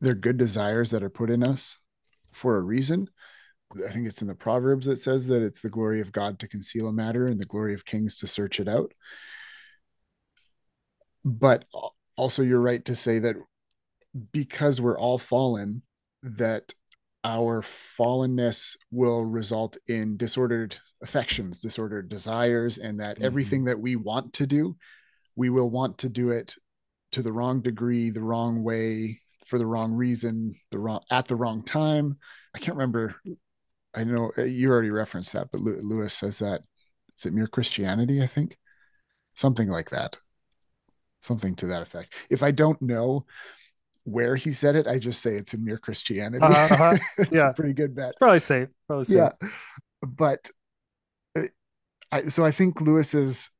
[0.00, 1.78] they're good desires that are put in us
[2.32, 3.08] for a reason.
[3.86, 6.48] I think it's in the Proverbs that says that it's the glory of God to
[6.48, 8.92] conceal a matter and the glory of kings to search it out.
[11.24, 11.64] But
[12.16, 13.36] also, you're right to say that
[14.32, 15.82] because we're all fallen,
[16.22, 16.74] that
[17.22, 23.24] our fallenness will result in disordered affections, disordered desires, and that mm-hmm.
[23.24, 24.76] everything that we want to do,
[25.36, 26.56] we will want to do it
[27.12, 31.36] to the wrong degree, the wrong way, for the wrong reason, the wrong at the
[31.36, 32.18] wrong time.
[32.54, 33.16] I can't remember.
[33.94, 36.62] I know uh, you already referenced that, but Lewis says that
[37.18, 38.22] is it mere Christianity?
[38.22, 38.56] I think
[39.34, 40.18] something like that,
[41.22, 42.14] something to that effect.
[42.30, 43.26] If I don't know
[44.04, 46.44] where he said it, I just say it's in mere Christianity.
[46.44, 46.96] Uh-huh.
[47.32, 48.08] yeah, pretty good bet.
[48.08, 48.68] It's probably safe.
[48.86, 49.16] Probably safe.
[49.16, 49.48] Yeah,
[50.02, 50.50] but
[51.36, 51.42] uh,
[52.10, 53.50] I, so I think Lewis's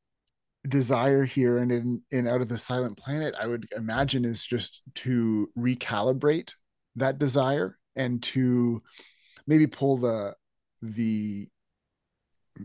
[0.68, 4.82] desire here and in in out of the silent planet i would imagine is just
[4.94, 6.52] to recalibrate
[6.96, 8.80] that desire and to
[9.46, 10.34] maybe pull the
[10.82, 11.48] the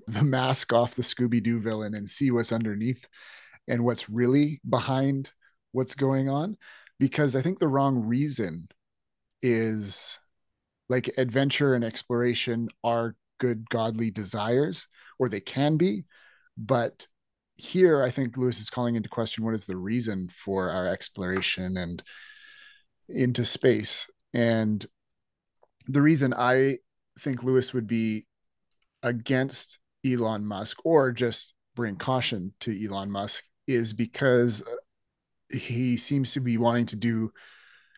[0.07, 3.07] the mask off the scooby-doo villain and see what's underneath
[3.67, 5.31] and what's really behind
[5.71, 6.57] what's going on.
[6.99, 8.67] Because i think the wrong reason
[9.41, 10.19] is
[10.87, 14.87] like adventure and exploration are good godly desires
[15.19, 16.05] or they can be
[16.57, 17.07] but
[17.57, 21.77] here i think lewis is calling into question what is the reason for our exploration
[21.77, 22.03] and
[23.07, 24.09] into space.
[24.33, 24.85] And
[25.87, 26.77] the reason i
[27.19, 28.25] think lewis would be
[29.03, 34.63] against elon musk or just bring caution to elon musk is because
[35.51, 37.31] he seems to be wanting to do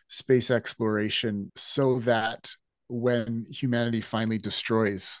[0.08, 2.50] space exploration so that
[2.88, 5.18] when humanity finally destroys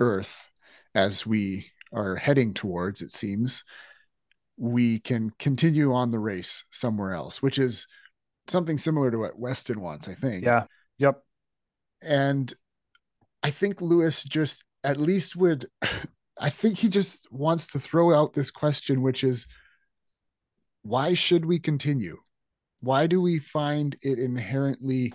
[0.00, 0.50] earth
[0.94, 3.64] as we are heading towards, it seems,
[4.56, 7.86] we can continue on the race somewhere else, which is
[8.48, 10.44] something similar to what Weston wants, I think.
[10.44, 10.64] Yeah.
[10.98, 11.22] Yep.
[12.02, 12.52] And
[13.42, 15.66] I think Lewis just at least would,
[16.40, 19.46] I think he just wants to throw out this question, which is
[20.82, 22.16] why should we continue?
[22.80, 25.12] Why do we find it inherently,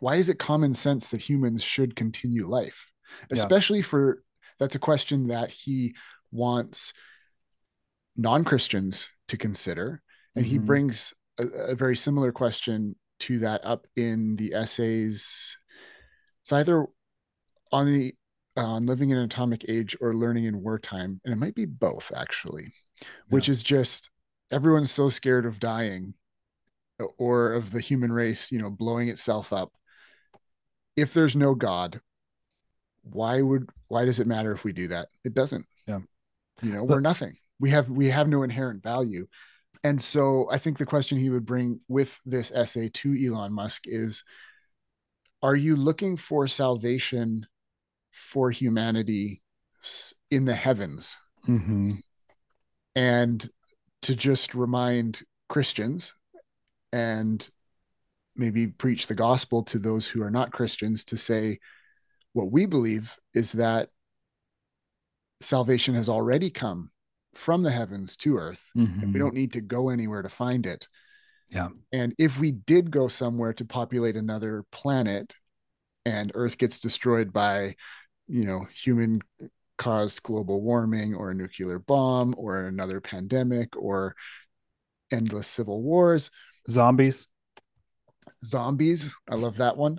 [0.00, 2.90] why is it common sense that humans should continue life?
[3.30, 3.84] Especially yeah.
[3.84, 4.22] for
[4.58, 5.94] that's a question that he
[6.30, 6.92] wants
[8.16, 10.02] non-christians to consider
[10.34, 10.52] and mm-hmm.
[10.52, 15.56] he brings a, a, very similar question to that up in the essays
[16.42, 16.86] it's either
[17.72, 18.14] on the
[18.56, 21.64] uh, on living in an atomic age or learning in wartime and it might be
[21.64, 23.08] both actually yeah.
[23.28, 24.10] which is just
[24.50, 26.14] everyone's so scared of dying
[27.18, 29.72] or of the human race you know blowing itself up
[30.96, 32.00] if there's no god
[33.02, 35.08] why would why does it matter if we do that?
[35.24, 35.66] It doesn't.
[35.86, 36.00] Yeah.
[36.62, 37.36] You know we're nothing.
[37.60, 39.26] We have we have no inherent value.
[39.84, 43.82] And so i think the question he would bring with this essay to elon musk
[43.86, 44.24] is
[45.40, 47.46] are you looking for salvation
[48.10, 49.40] for humanity
[50.32, 51.16] in the heavens?
[51.46, 51.94] Mm-hmm.
[52.96, 53.48] and
[54.02, 56.14] to just remind christians
[56.92, 57.48] and
[58.34, 61.60] maybe preach the gospel to those who are not christians to say
[62.38, 63.88] what we believe is that
[65.40, 66.88] salvation has already come
[67.34, 69.02] from the heavens to earth mm-hmm.
[69.02, 70.86] and we don't need to go anywhere to find it.
[71.50, 71.70] Yeah.
[71.92, 75.34] And if we did go somewhere to populate another planet
[76.06, 77.74] and earth gets destroyed by
[78.28, 79.20] you know human
[79.76, 84.14] caused global warming or a nuclear bomb or another pandemic or
[85.10, 86.30] endless civil wars
[86.70, 87.26] zombies.
[88.44, 89.98] zombies i love that one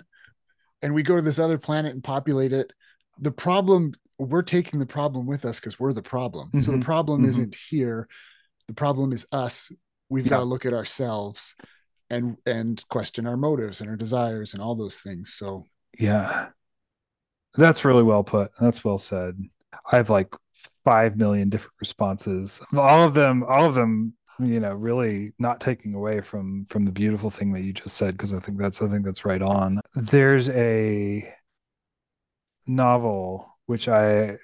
[0.82, 2.72] and we go to this other planet and populate it
[3.18, 6.60] the problem we're taking the problem with us because we're the problem mm-hmm.
[6.60, 6.84] so the mm-hmm.
[6.84, 7.30] problem mm-hmm.
[7.30, 8.08] isn't here
[8.68, 9.72] the problem is us
[10.08, 10.30] we've yeah.
[10.30, 11.54] got to look at ourselves
[12.10, 15.64] and and question our motives and our desires and all those things so
[15.98, 16.48] yeah
[17.54, 19.36] that's really well put that's well said
[19.90, 20.34] i have like
[20.84, 25.94] 5 million different responses all of them all of them you know really not taking
[25.94, 28.88] away from from the beautiful thing that you just said because i think that's i
[28.88, 29.80] think that's right on.
[29.94, 31.32] There's a
[32.66, 34.36] novel which i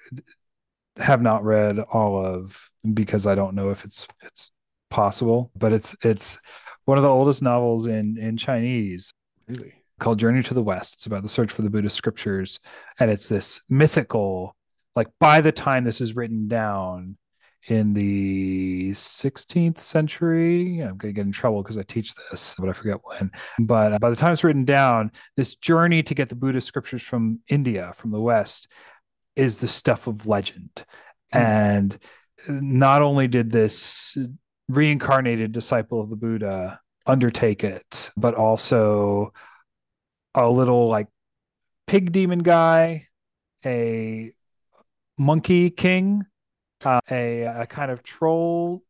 [0.97, 4.51] have not read all of because i don't know if it's it's
[4.89, 6.39] possible but it's it's
[6.85, 9.13] one of the oldest novels in in chinese
[9.47, 9.73] really?
[9.99, 10.95] called journey to the west.
[10.95, 12.59] It's about the search for the buddhist scriptures
[12.99, 14.55] and it's this mythical
[14.95, 17.17] like by the time this is written down
[17.67, 20.79] in the 16th century.
[20.79, 23.31] I'm going to get in trouble because I teach this, but I forget when.
[23.59, 27.39] But by the time it's written down, this journey to get the Buddhist scriptures from
[27.49, 28.67] India, from the West,
[29.35, 30.85] is the stuff of legend.
[31.33, 31.39] Mm.
[31.39, 31.99] And
[32.47, 34.17] not only did this
[34.69, 39.33] reincarnated disciple of the Buddha undertake it, but also
[40.33, 41.07] a little like
[41.85, 43.07] pig demon guy,
[43.65, 44.31] a
[45.17, 46.23] monkey king,
[46.83, 48.83] uh, a, a kind of troll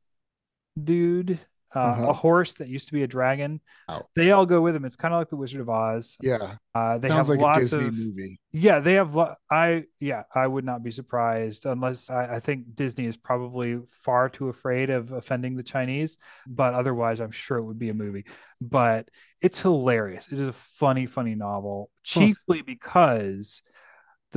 [0.81, 1.39] dude,
[1.75, 2.07] uh, uh-huh.
[2.07, 3.59] a horse that used to be a dragon.
[3.87, 4.03] Oh.
[4.15, 4.85] They all go with him.
[4.85, 6.17] It's kind of like the Wizard of Oz.
[6.21, 8.39] Yeah, uh, they Sounds have like lots of movie.
[8.51, 9.17] Yeah, they have.
[9.51, 14.29] I yeah, I would not be surprised unless I, I, think Disney is probably far
[14.29, 16.17] too afraid of offending the Chinese.
[16.47, 18.25] But otherwise, I'm sure it would be a movie.
[18.61, 19.09] But
[19.41, 20.31] it's hilarious.
[20.31, 22.63] It is a funny, funny novel, chiefly huh.
[22.65, 23.61] because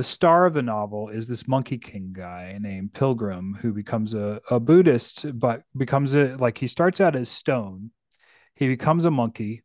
[0.01, 4.41] the star of the novel is this monkey king guy named pilgrim who becomes a,
[4.49, 7.91] a buddhist but becomes a like he starts out as stone.
[8.55, 9.61] He becomes a monkey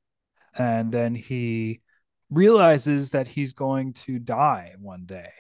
[0.59, 1.81] and then he
[2.29, 5.31] realizes that he's going to die one day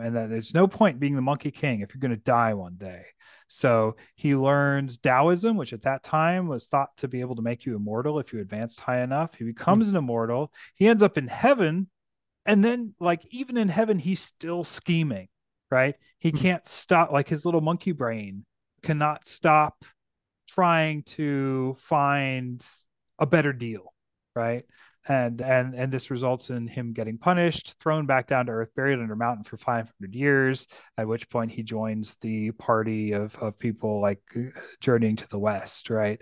[0.00, 2.74] and that there's no point being the monkey king if you're going to die one
[2.74, 3.04] day.
[3.46, 7.64] So he learns taoism which at that time was thought to be able to make
[7.64, 9.32] you immortal if you advanced high enough.
[9.36, 9.96] He becomes mm-hmm.
[9.96, 10.52] an immortal.
[10.74, 11.86] He ends up in heaven
[12.50, 15.28] and then like even in heaven he's still scheming
[15.70, 15.94] right?
[16.18, 16.36] He hmm.
[16.36, 18.44] can't stop like his little monkey brain
[18.82, 19.84] cannot stop
[20.48, 22.64] trying to find
[23.18, 23.92] a better deal
[24.34, 24.64] right?
[25.08, 28.98] And and and this results in him getting punished thrown back down to earth buried
[28.98, 30.66] under a mountain for 500 years
[30.98, 34.20] at which point he joins the party of of people like
[34.80, 36.20] journeying to the west right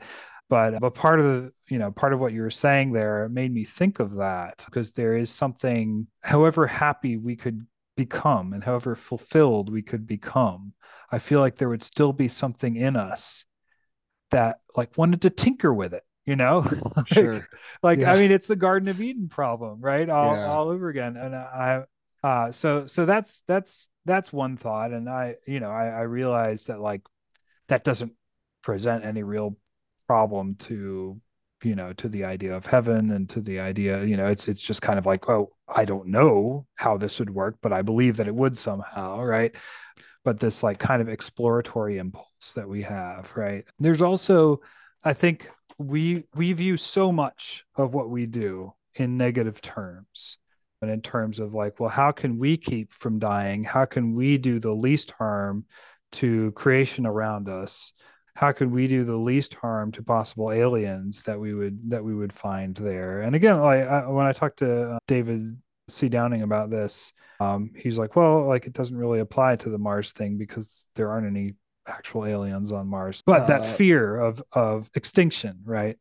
[0.48, 3.52] but but part of the you know part of what you were saying there made
[3.52, 8.94] me think of that because there is something however happy we could become and however
[8.94, 10.72] fulfilled we could become
[11.10, 13.44] i feel like there would still be something in us
[14.30, 17.48] that like wanted to tinker with it you know like, sure
[17.82, 18.12] like yeah.
[18.12, 20.46] i mean it's the garden of eden problem right all, yeah.
[20.46, 21.82] all over again and i
[22.22, 26.66] uh so so that's that's that's one thought and i you know i i realize
[26.66, 27.02] that like
[27.66, 28.12] that doesn't
[28.62, 29.56] present any real
[30.08, 31.20] problem to
[31.62, 34.60] you know to the idea of heaven and to the idea you know it's it's
[34.60, 38.16] just kind of like oh i don't know how this would work but i believe
[38.16, 39.54] that it would somehow right?
[40.24, 43.64] But this like kind of exploratory impulse that we have right?
[43.78, 44.60] There's also
[45.04, 45.48] i think
[45.78, 50.38] we we view so much of what we do in negative terms
[50.82, 53.64] and in terms of like well how can we keep from dying?
[53.64, 55.66] How can we do the least harm
[56.12, 57.92] to creation around us
[58.38, 62.14] how could we do the least harm to possible aliens that we would that we
[62.14, 63.22] would find there?
[63.22, 66.08] And again like I, when i talked to uh, david c.
[66.08, 70.12] Downing about this um, he's like well like it doesn't really apply to the mars
[70.12, 71.54] thing because there aren't any
[71.88, 73.24] actual aliens on mars.
[73.26, 75.98] But uh, that fear of of extinction right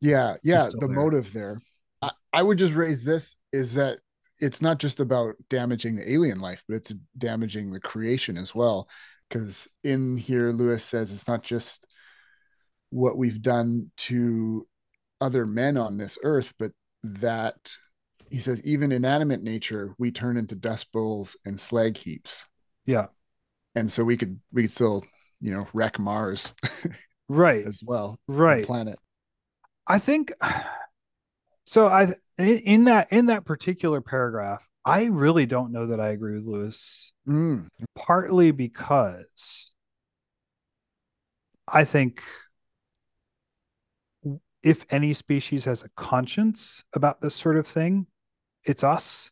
[0.00, 0.96] yeah yeah the there.
[0.96, 1.60] motive there.
[2.00, 4.00] I, I would just raise this is that
[4.40, 8.88] it's not just about damaging the alien life but it's damaging the creation as well
[9.32, 11.86] because in here lewis says it's not just
[12.90, 14.66] what we've done to
[15.20, 16.72] other men on this earth but
[17.02, 17.56] that
[18.32, 22.46] he says even inanimate nature we turn into dust bowls and slag heaps.
[22.86, 23.08] Yeah.
[23.74, 25.04] And so we could we could still
[25.40, 26.54] you know wreck mars
[27.28, 27.66] right.
[27.66, 28.64] as well right.
[28.64, 28.98] planet.
[29.86, 30.32] I think
[31.66, 32.08] so i
[32.38, 37.12] in that in that particular paragraph I really don't know that I agree with Lewis.
[37.28, 37.68] Mm.
[37.96, 39.72] Partly because
[41.68, 42.22] I think
[44.62, 48.06] if any species has a conscience about this sort of thing,
[48.64, 49.30] it's us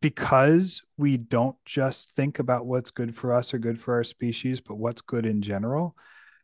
[0.00, 4.60] because we don't just think about what's good for us or good for our species,
[4.60, 5.96] but what's good in general.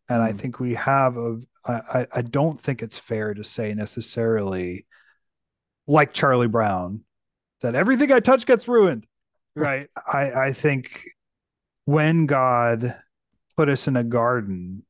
[0.09, 0.27] And mm.
[0.27, 4.87] I think we have a, I, I don't think it's fair to say necessarily
[5.87, 7.05] like Charlie Brown
[7.65, 9.07] that everything I touch gets ruined.
[9.57, 9.89] Right.
[10.13, 11.05] I, I think
[11.85, 13.01] when God
[13.57, 14.85] put us in a garden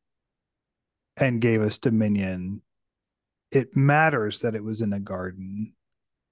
[1.18, 2.62] and gave us dominion,
[3.50, 5.74] it matters that it was in a garden.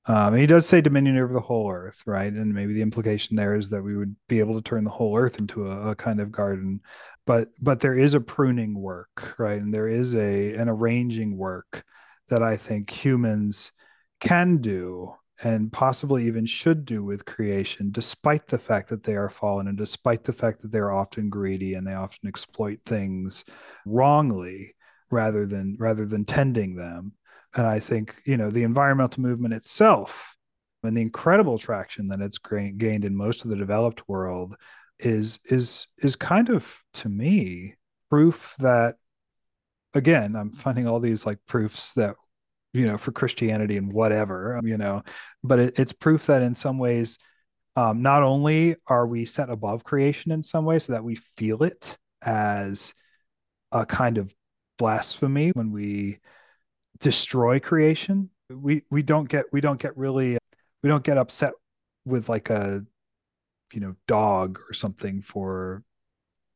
[0.06, 2.32] Um, he does say dominion over the whole earth, right?
[2.32, 5.14] And maybe the implication there is that we would be able to turn the whole
[5.18, 6.80] earth into a, a kind of garden.
[7.26, 9.60] But but there is a pruning work, right?
[9.60, 11.84] And there is a an arranging work
[12.30, 13.72] that I think humans
[14.20, 19.28] can do and possibly even should do with creation, despite the fact that they are
[19.28, 23.44] fallen and despite the fact that they're often greedy and they often exploit things
[23.84, 24.74] wrongly
[25.10, 27.12] rather than rather than tending them.
[27.54, 30.36] And I think you know the environmental movement itself
[30.82, 34.56] and the incredible traction that it's gained in most of the developed world
[34.98, 37.74] is is is kind of to me
[38.08, 38.96] proof that
[39.94, 42.14] again i'm finding all these like proofs that
[42.72, 45.02] you know for christianity and whatever you know
[45.44, 47.18] but it, it's proof that in some ways
[47.74, 51.62] um, not only are we set above creation in some way so that we feel
[51.62, 52.94] it as
[53.70, 54.34] a kind of
[54.78, 56.18] blasphemy when we
[57.00, 60.38] destroy creation we we don't get we don't get really
[60.82, 61.52] we don't get upset
[62.04, 62.84] with like a
[63.72, 65.82] you know dog or something for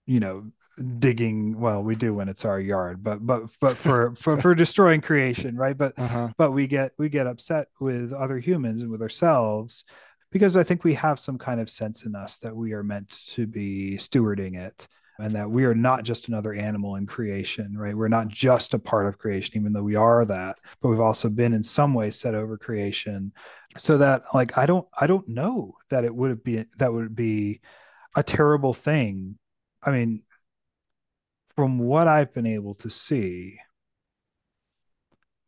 [0.07, 0.51] you know
[0.99, 5.01] digging well we do when it's our yard but but but for for, for destroying
[5.01, 6.29] creation right but uh-huh.
[6.37, 9.85] but we get we get upset with other humans and with ourselves
[10.31, 13.09] because i think we have some kind of sense in us that we are meant
[13.27, 14.87] to be stewarding it
[15.19, 17.97] and that we are not just another animal in creation, right?
[17.97, 21.29] We're not just a part of creation, even though we are that, but we've also
[21.29, 23.33] been in some way set over creation.
[23.79, 27.61] So that like I don't I don't know that it would be that would be
[28.15, 29.39] a terrible thing.
[29.83, 30.23] I mean,
[31.57, 33.59] from what I've been able to see,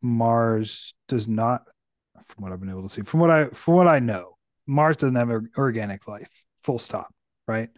[0.01, 1.63] Mars does not
[2.25, 4.37] from what I've been able to see, from what I from what I know,
[4.67, 6.29] Mars doesn't have organic life.
[6.63, 7.13] Full stop,
[7.47, 7.69] right?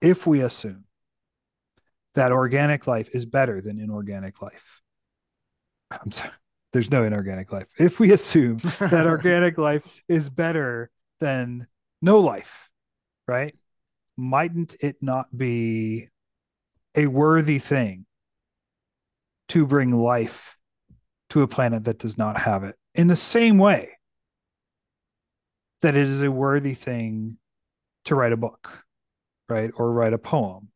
[0.00, 0.84] If we assume
[2.14, 4.82] that organic life is better than inorganic life.
[5.90, 6.32] I'm sorry,
[6.72, 7.66] there's no inorganic life.
[7.78, 11.66] If we assume that organic life is better than
[12.02, 12.68] no life,
[13.26, 13.54] right?
[14.16, 16.08] Mightn't it not be
[16.98, 18.06] a worthy thing
[19.48, 20.56] to bring life
[21.30, 22.76] to a planet that does not have it?
[22.94, 23.90] In the same way
[25.82, 27.38] that it is a worthy thing
[28.06, 28.84] to write a book,
[29.48, 29.70] right?
[29.76, 30.68] Or write a poem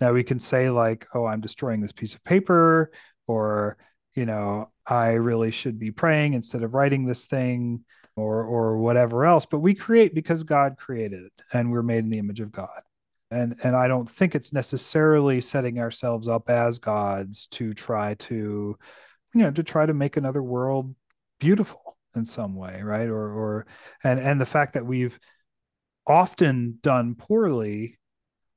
[0.00, 2.90] now we can say like, oh, I'm destroying this piece of paper,
[3.26, 3.76] or
[4.14, 7.84] you know, I really should be praying instead of writing this thing,
[8.16, 9.46] or or whatever else.
[9.46, 12.82] But we create because God created it, and we're made in the image of God.
[13.30, 18.34] And and I don't think it's necessarily setting ourselves up as gods to try to,
[19.34, 20.94] you know, to try to make another world
[21.38, 23.08] beautiful in some way, right?
[23.08, 23.66] Or or
[24.02, 25.18] and and the fact that we've
[26.06, 27.98] often done poorly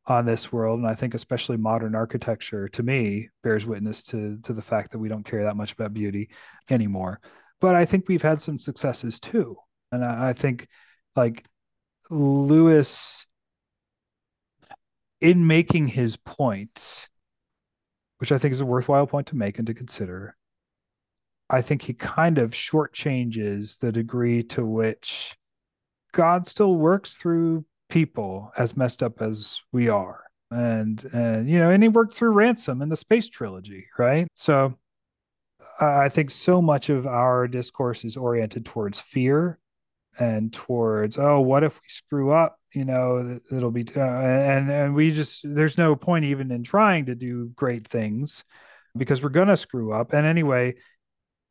[0.07, 4.51] on this world and i think especially modern architecture to me bears witness to to
[4.51, 6.29] the fact that we don't care that much about beauty
[6.71, 7.19] anymore
[7.59, 9.55] but i think we've had some successes too
[9.91, 10.67] and i, I think
[11.15, 11.45] like
[12.09, 13.27] lewis
[15.21, 17.07] in making his point
[18.17, 20.35] which i think is a worthwhile point to make and to consider
[21.49, 25.37] i think he kind of shortchanges the degree to which
[26.11, 30.23] god still works through people as messed up as we are.
[30.49, 34.27] And and you know and he worked through ransom in the space trilogy right?
[34.35, 34.77] So
[35.79, 39.59] i think so much of our discourse is oriented towards fear
[40.19, 44.95] and towards oh what if we screw up you know it'll be uh, and and
[44.95, 48.43] we just there's no point even in trying to do great things
[48.97, 50.13] because we're going to screw up.
[50.13, 50.75] And anyway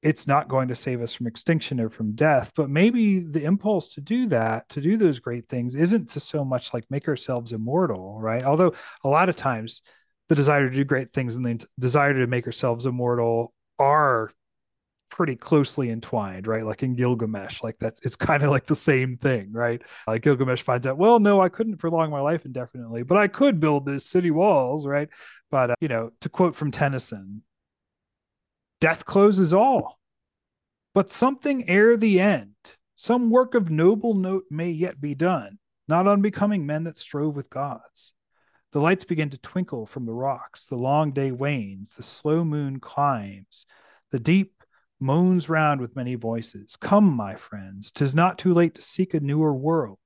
[0.02, 2.52] it's not going to save us from extinction or from death.
[2.56, 6.44] But maybe the impulse to do that to do those great things isn't to so
[6.44, 8.42] much like make ourselves immortal right?
[8.42, 9.82] Although a lot of times
[10.28, 14.30] the desire to do great things and the desire to make ourselves immortal are
[15.10, 19.16] pretty closely entwined right like in gilgamesh like that's it's kind of like the same
[19.16, 23.18] thing right like gilgamesh finds out well no i couldn't prolong my life indefinitely but
[23.18, 25.08] i could build these city walls right
[25.50, 27.42] but uh, you know to quote from tennyson
[28.80, 30.00] Death closes all.
[30.94, 32.54] But something ere the end,
[32.96, 37.50] some work of noble note may yet be done, not unbecoming men that strove with
[37.50, 38.14] gods.
[38.72, 42.80] The lights begin to twinkle from the rocks, the long day wanes, the slow moon
[42.80, 43.66] climbs,
[44.10, 44.59] the deep
[45.00, 46.76] moans round with many voices.
[46.76, 49.98] Come, my friends, tis not too late to seek a newer world.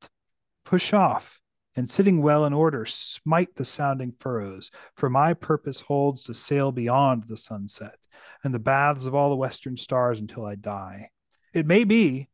[0.65, 1.41] Push off,
[1.77, 6.73] and sitting well in order, smite the sounding furrows, for my purpose holds to sail
[6.73, 7.97] beyond the sunset
[8.43, 11.11] and the baths of all the western stars until I die.
[11.53, 12.29] It may be,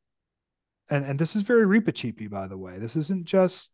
[0.89, 2.79] and, and this is very Reepicheepy, by the way.
[2.79, 3.71] This isn't just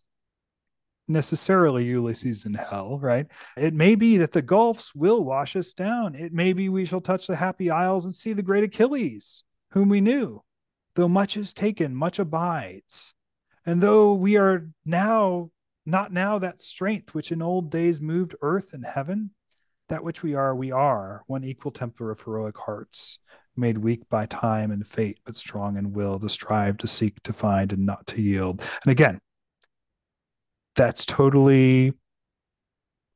[1.08, 3.26] necessarily Ulysses in hell, right?
[3.56, 6.14] It may be that the gulfs will wash us down.
[6.14, 9.88] It may be we shall touch the happy isles and see the great Achilles, whom
[9.88, 10.42] we knew.
[10.94, 13.14] Though much is taken, much abides.
[13.64, 15.50] And though we are now
[15.84, 19.30] not now that strength which in old days moved earth and heaven,
[19.88, 23.20] that which we are, we are, one equal temper of heroic hearts,
[23.56, 27.32] made weak by time and fate, but strong in will to strive, to seek, to
[27.32, 28.60] find, and not to yield.
[28.84, 29.20] And again,
[30.76, 31.92] that's totally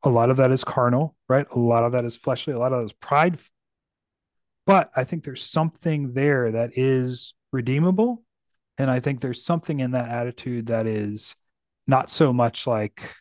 [0.02, 1.46] a lot of that is carnal, right?
[1.50, 3.38] A lot of that is fleshly, a lot of that is pride.
[4.66, 8.22] But I think there's something there that is redeemable.
[8.78, 11.34] And I think there's something in that attitude that is
[11.86, 13.14] not so much like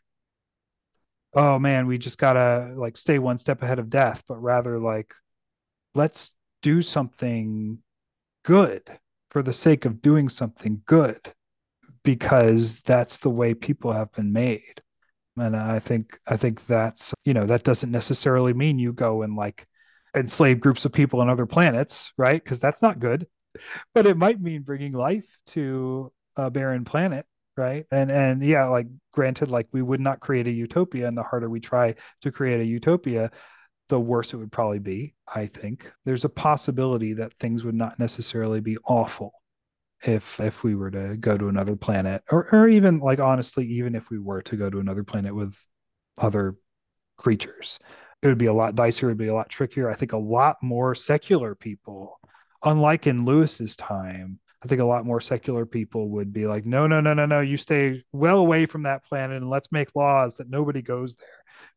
[1.34, 5.14] oh man, we just gotta like stay one step ahead of death, but rather like
[5.95, 7.80] let's do something
[8.44, 8.99] good
[9.30, 11.34] for the sake of doing something good
[12.10, 14.81] because that's the way people have been made.
[15.38, 19.36] And i think i think that's you know that doesn't necessarily mean you go and
[19.36, 19.68] like
[20.15, 22.44] enslave groups of people on other planets right?
[22.44, 23.27] Because that's not good.
[23.94, 27.86] But it might mean bringing life to a barren planet right?
[27.91, 31.48] And and yeah like granted like we would not create a utopia and the harder
[31.48, 33.30] we try to create a utopia
[33.90, 35.91] the worse it would probably be i think.
[36.06, 39.39] There's a possibility that things would not necessarily be awful
[40.06, 43.96] if if we were to go to another planet or or even like honestly even
[43.96, 45.58] if we were to go to another planet with
[46.18, 46.56] other
[47.18, 47.80] creatures
[48.22, 50.18] it would be a lot dicier it would be a lot trickier i think a
[50.18, 52.20] lot more secular people
[52.64, 56.86] unlike in lewis's time I think a lot more secular people would be like, no,
[56.86, 60.36] no, no, no, no, you stay well away from that planet and let's make laws
[60.36, 61.28] that nobody goes there.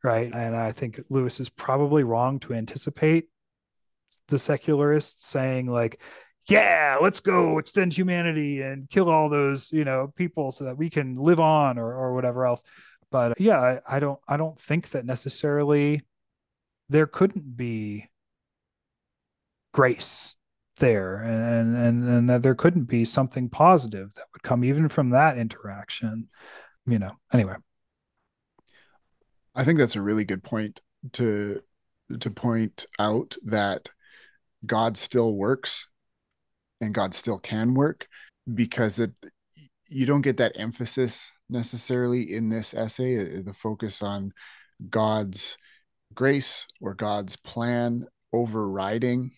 [0.03, 0.33] Right.
[0.35, 3.29] And I think Lewis is probably wrong to anticipate
[4.27, 6.01] the secularists saying, like,
[6.49, 10.91] yeah, let's go extend humanity and kill all those, you know, people so that we
[10.91, 12.63] can live on or, or whatever else.
[13.11, 16.03] But uh, yeah, I, I don't I don't think that necessarily
[16.89, 18.09] there couldn't be
[19.73, 20.37] grace
[20.77, 25.11] there and and and that there couldn't be something positive that would come even from
[25.11, 26.29] that interaction
[26.87, 27.55] you know anyway
[29.55, 30.81] i think that's a really good point
[31.13, 31.61] to
[32.19, 33.91] to point out that
[34.67, 35.89] god still works
[36.83, 38.07] and god still can work
[38.53, 39.13] because it
[39.89, 44.33] you don't get that emphasis necessarily in this essay uh, the focus on
[44.91, 45.57] god's
[46.15, 49.31] grace or god's plan overriding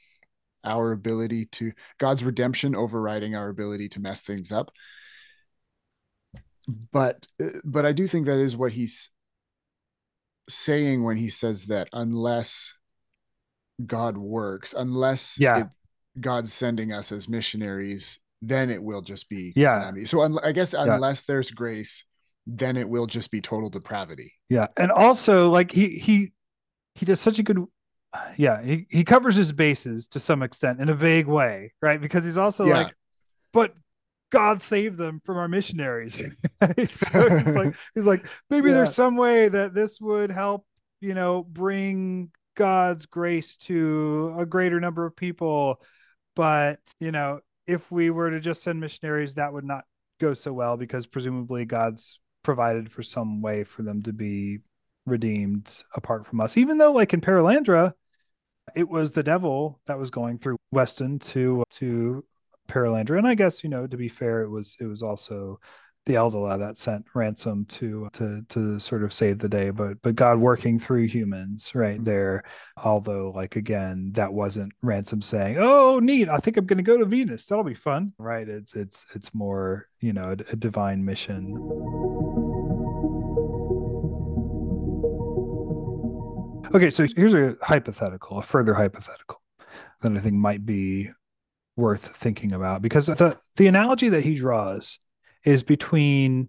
[0.65, 4.73] our ability to God's redemption overriding our ability to mess things up.
[6.93, 7.27] But
[7.65, 9.11] but I do think that is what he's
[10.49, 12.75] saying when he says that unless
[13.85, 15.61] God works, unless yeah.
[15.61, 15.67] It,
[16.21, 19.79] God's sending us as missionaries, then it will just be yeah.
[19.79, 20.05] Calamity.
[20.07, 21.35] So un- I guess unless yeah.
[21.35, 22.05] there's grace,
[22.47, 24.33] then it will just be total depravity.
[24.49, 26.29] Yeah, and also like he he
[26.95, 27.59] he does such a good
[28.37, 32.01] yeah, he, he covers his bases to some extent in a vague way, right?
[32.01, 32.85] Because he's also yeah.
[32.85, 32.95] like,
[33.53, 33.75] but
[34.31, 36.17] God saved them from our missionaries.
[36.91, 38.77] so he's like, he's like, maybe yeah.
[38.77, 40.67] there's some way that this would help,
[41.01, 45.81] you know, bring God's grace to a greater number of people.
[46.37, 49.85] But, you know, if we were to just send missionaries, that would not
[50.21, 54.59] go so well because presumably God's provided for some way for them to be
[55.07, 56.57] redeemed apart from us.
[56.57, 57.95] Even though, like in Perelandra,
[58.75, 62.25] it was the devil that was going through Weston to to
[62.69, 65.61] Perelandra, and I guess you know to be fair, it was it was also
[66.07, 70.15] the Eldila that sent ransom to to to sort of save the day, but but
[70.15, 72.05] God working through humans right mm-hmm.
[72.05, 72.43] there.
[72.83, 76.99] Although like again, that wasn't ransom saying, "Oh, neat, I think I'm going to go
[76.99, 77.47] to Venus.
[77.47, 78.49] That'll be fun." Right?
[78.49, 81.55] It's it's it's more you know a, a divine mission.
[86.75, 89.41] Okay, so here's a hypothetical, a further hypothetical
[90.03, 91.11] that I think might be
[91.77, 94.99] worth thinking about because the the analogy that he draws
[95.45, 96.49] is between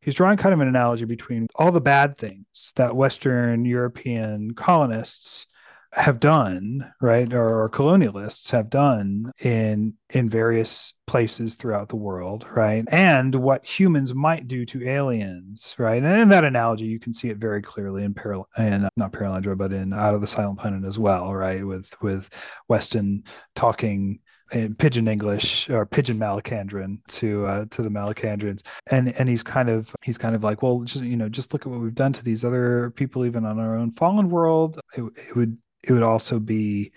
[0.00, 5.46] he's drawing kind of an analogy between all the bad things that Western European colonists
[5.92, 12.46] have done, right, or, or, colonialists have done in in various places throughout the world,
[12.54, 17.12] right, and what humans might do to aliens, right, and in that analogy, you can
[17.12, 20.60] see it very clearly in Paral and not Perelandra, but in Out of the Silent
[20.60, 22.30] Planet as well, right, with with
[22.68, 23.24] Weston
[23.56, 24.20] talking
[24.52, 29.68] in pidgin English or pidgin Malacandran to uh, to the Malacandrians, and and he's kind
[29.68, 32.12] of he's kind of like, well, just you know, just look at what we've done
[32.12, 34.80] to these other people, even on our own fallen world.
[34.96, 36.92] It, it would it would also be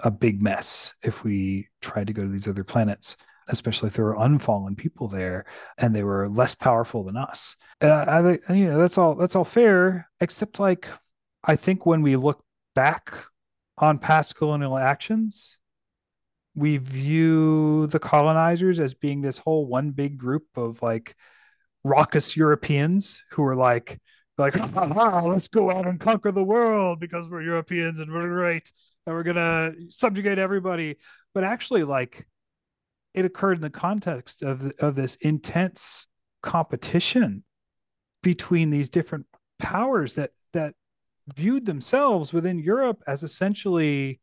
[0.00, 3.16] a big mess if we tried to go to these other planets
[3.48, 5.44] especially if there were unfallen people there
[5.78, 9.36] and they were less powerful than us and I, I you know that's all that's
[9.36, 10.88] all fair except like
[11.44, 12.44] i think when we look
[12.74, 13.14] back
[13.78, 15.58] on past colonial actions
[16.56, 21.14] we view the colonizers as being this whole one big group of like
[21.84, 24.00] raucous europeans who are like
[24.38, 24.54] like,
[25.24, 28.70] let's go out and conquer the world because we're Europeans and we're great
[29.06, 30.96] and we're gonna subjugate everybody.
[31.34, 32.26] But actually, like,
[33.14, 36.06] it occurred in the context of of this intense
[36.42, 37.44] competition
[38.22, 39.26] between these different
[39.58, 40.74] powers that that
[41.34, 44.20] viewed themselves within Europe as essentially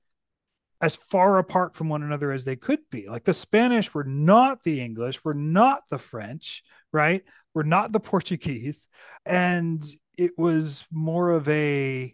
[0.84, 3.08] as far apart from one another as they could be.
[3.08, 6.62] Like the Spanish were not the English, were not the French,
[6.92, 7.24] right?
[7.54, 8.90] We're not the Portuguese.
[9.26, 9.82] And
[10.18, 12.14] it was more of a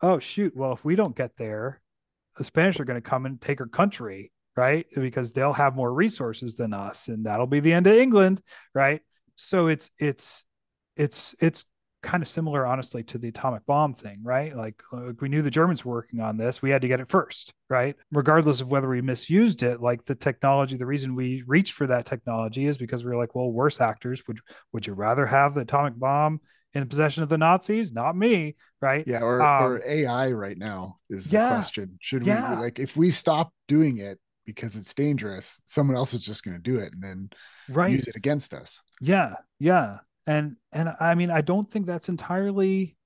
[0.00, 1.80] oh shoot well if we don't get there
[2.36, 5.92] the spanish are going to come and take our country right because they'll have more
[5.92, 8.42] resources than us and that'll be the end of england
[8.74, 9.02] right
[9.36, 10.44] so it's it's
[10.96, 11.64] it's it's
[12.02, 14.56] kind of similar honestly to the atomic bomb thing right?
[14.56, 17.08] Like uh, we knew the germans were working on this we had to get it
[17.08, 17.96] first right?
[18.10, 22.06] Regardless of whether we misused it like the technology the reason we reached for that
[22.06, 24.40] technology is because we were like well worse actors would
[24.72, 26.40] would you rather have the atomic bomb
[26.72, 27.92] in possession of the nazis?
[27.92, 29.04] Not me right?
[29.06, 31.98] Yeah or, um, or ai right now is the yeah, question.
[32.00, 32.58] Should we yeah.
[32.58, 36.62] like if we stop doing it because it's dangerous someone else is just going to
[36.62, 37.30] do it and then
[37.68, 37.92] right.
[37.92, 38.80] use it against us.
[39.00, 39.98] Yeah yeah
[40.30, 42.96] and and i mean i don't think that's entirely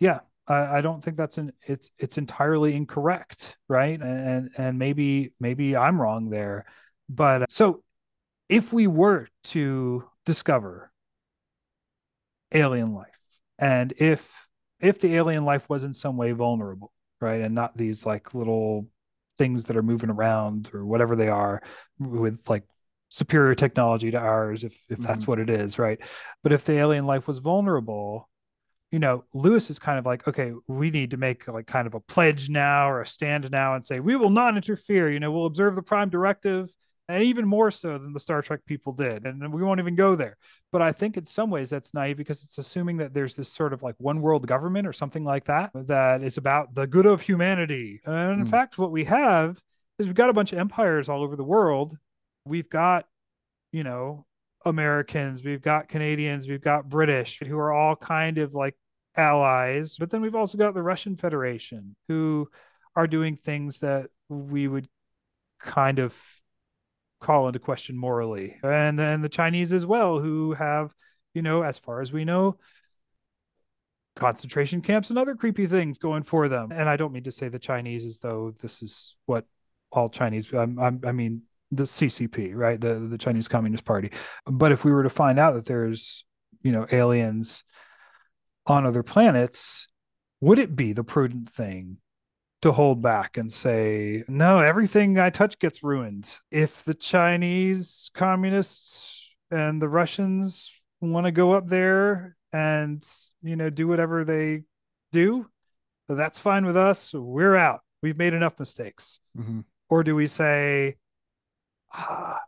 [0.00, 4.00] yeah I, I don't think that's an it's it's entirely incorrect right?
[4.00, 6.66] And and maybe maybe i'm wrong there.
[7.08, 7.82] But uh, so
[8.48, 10.92] if we were to discover
[12.52, 13.06] alien life
[13.58, 14.46] and if
[14.80, 18.88] if the alien life was in some way vulnerable right and not these like little
[19.38, 21.60] things that are moving around or whatever they are
[21.98, 22.64] with like
[23.16, 25.30] superior technology to ours if if that's mm-hmm.
[25.30, 26.00] what it is right
[26.42, 28.28] but if the alien life was vulnerable
[28.92, 31.94] you know lewis is kind of like okay we need to make like kind of
[31.94, 35.32] a pledge now or a stand now and say we will not interfere you know
[35.32, 36.68] we'll observe the prime directive
[37.08, 40.14] and even more so than the star trek people did and we won't even go
[40.14, 40.36] there
[40.70, 43.72] but i think in some ways that's naive because it's assuming that there's this sort
[43.72, 47.22] of like one world government or something like that that is about the good of
[47.22, 48.50] humanity and in mm.
[48.50, 49.58] fact what we have
[49.98, 51.96] is we've got a bunch of empires all over the world
[52.46, 53.06] we've got,
[53.72, 54.26] you know,
[54.64, 58.76] Americans, we've got Canadians, we've got British who are all kind of like
[59.16, 59.96] allies.
[59.98, 62.48] But then we've also got the Russian Federation who
[62.94, 64.88] are doing things that we would
[65.60, 66.16] kind of
[67.20, 68.56] call into question morally.
[68.62, 70.94] And then the Chinese as well, who have,
[71.34, 72.58] you know, as far as we know,
[74.16, 76.72] concentration camps and other creepy things going for them.
[76.72, 79.44] And I don't mean to say the Chinese as though this is what
[79.92, 80.52] all Chinese.
[80.52, 82.80] I'm, I'm, i mean, the CCP, right?
[82.80, 84.10] The the Chinese Communist Party.
[84.46, 86.24] But if we were to find out that there's,
[86.62, 87.64] you know, aliens
[88.66, 89.86] on other planets,
[90.40, 91.98] would it be the prudent thing
[92.62, 96.32] to hold back and say, no, everything I touch gets ruined?
[96.50, 103.04] If the Chinese communists and the Russians want to go up there and,
[103.42, 104.62] you know, do whatever they
[105.12, 105.46] do,
[106.08, 107.12] that's fine with us.
[107.12, 107.80] We're out.
[108.02, 109.20] We've made enough mistakes.
[109.36, 109.60] Mm-hmm.
[109.88, 110.96] Or do we say,
[111.96, 112.38] ah,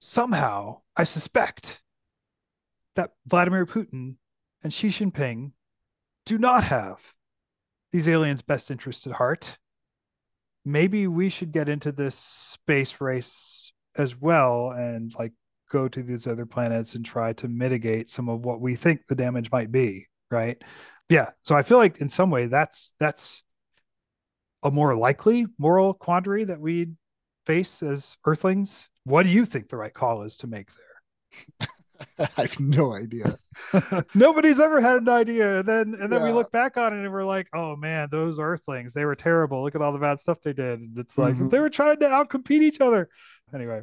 [0.00, 1.82] somehow I suspect
[2.94, 4.16] that Vladimir Putin
[4.62, 5.52] and Xi Jinping
[6.26, 7.14] do not have
[7.92, 9.58] these aliens' best interests at heart.
[10.64, 15.32] Maybe we should get into this space race as well and like
[15.70, 19.14] go to these other planets and try to mitigate some of what we think the
[19.14, 20.62] damage might be, right?
[21.08, 21.30] Yeah.
[21.42, 23.42] So I feel like in some way that's that's
[24.62, 26.96] a more likely moral quandary that we'd
[27.48, 28.90] face as Earthlings?
[29.04, 31.68] What do you think the right call is to make there?
[32.36, 33.34] I have no idea.
[34.14, 35.60] Nobody's ever had an idea.
[35.60, 36.26] And then and then yeah.
[36.26, 39.62] we look back on it and we're like, oh man, those earthlings, they were terrible.
[39.64, 40.78] Look at all the bad stuff they did.
[40.78, 41.48] And it's like mm-hmm.
[41.48, 43.08] they were trying to outcompete each other.
[43.52, 43.80] Anyway.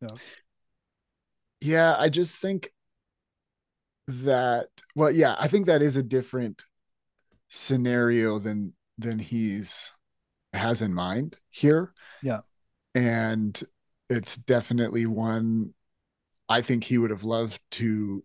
[0.00, 0.16] Yeah.
[1.60, 2.70] Yeah, I just think
[4.06, 6.62] that well, yeah, I think that is a different
[7.48, 9.92] scenario than than he's
[10.52, 11.92] has in mind here.
[12.22, 12.40] Yeah
[12.98, 13.62] and
[14.10, 15.72] it's definitely one
[16.48, 18.24] I think he would have loved to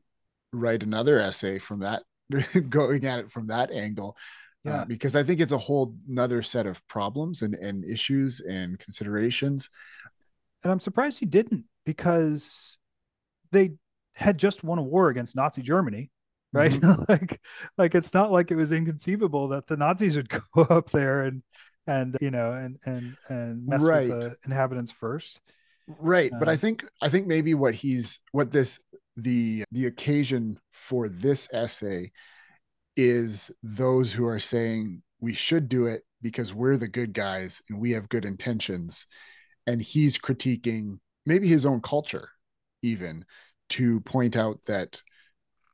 [0.51, 2.03] write another essay from that,
[2.69, 4.17] going at it from that angle.
[4.65, 4.75] Uh, yeah.
[4.77, 8.79] Uh, because I think it's a whole another set of problems and, and issues and
[8.79, 9.69] considerations.
[10.63, 12.77] And I'm surprised he didn't because
[13.51, 13.73] they
[14.15, 16.09] had just won a war against Nazi Germany,
[16.51, 16.71] right?
[16.71, 17.03] Mm-hmm.
[17.09, 17.41] like,
[17.77, 21.43] like it's not like it was inconceivable that the Nazis would go up there and
[21.87, 24.09] and you know and and and mess right.
[24.09, 25.39] with the inhabitants first
[25.99, 28.79] right but i uh, think i think maybe what he's what this
[29.17, 32.11] the the occasion for this essay
[32.95, 37.79] is those who are saying we should do it because we're the good guys and
[37.79, 39.05] we have good intentions
[39.67, 42.29] and he's critiquing maybe his own culture
[42.81, 43.25] even
[43.69, 45.01] to point out that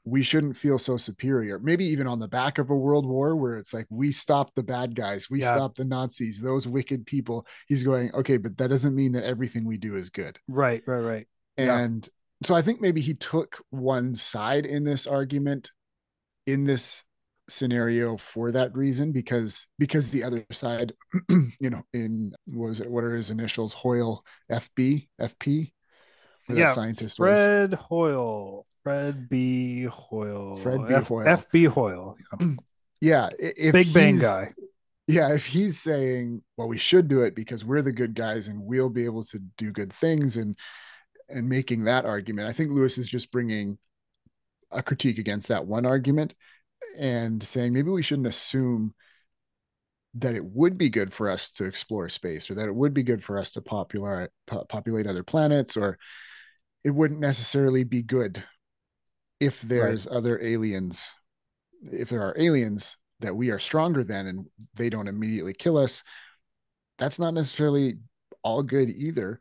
[0.10, 1.60] we shouldn't feel so superior.
[1.60, 4.64] Maybe even on the back of a world war where it's like we stopped the
[4.64, 5.54] bad guys, we yeah.
[5.54, 7.46] stopped the Nazis, those wicked people.
[7.68, 10.40] He's going, okay, but that doesn't mean that everything we do is good.
[10.48, 11.28] Right, right, right.
[11.58, 12.48] And yeah.
[12.48, 15.72] so I think maybe he took one side in this argument
[16.46, 17.04] in this
[17.48, 20.94] scenario for that reason because because the other side
[21.30, 25.72] you know in was it what are his initials hoyle fb fp
[26.58, 27.80] yeah, scientist Fred was.
[27.80, 29.84] Hoyle Fred B.
[29.84, 30.56] Hoyle.
[30.56, 30.94] Fred B.
[30.94, 31.26] F- Hoyle.
[31.26, 32.18] FB Hoyle.
[33.02, 33.30] Yeah.
[33.72, 34.54] Big Bang guy.
[35.08, 38.62] Yeah, if he's saying, "Well, we should do it because we're the good guys and
[38.62, 40.56] we'll be able to do good things," and
[41.28, 43.80] and making that argument, I think Lewis is just bringing
[44.72, 46.36] a critique against that one argument
[46.98, 48.94] and saying maybe we shouldn't assume
[50.16, 53.04] that it would be good for us to explore space or that it would be
[53.04, 55.98] good for us to popular po- populate other planets or
[56.84, 58.44] it wouldn't necessarily be good
[59.40, 61.16] if there's other aliens
[61.84, 64.46] if there are aliens that we are stronger than and
[64.76, 66.04] they don't immediately kill us
[66.98, 67.98] that's not necessarily
[68.44, 69.40] all good either.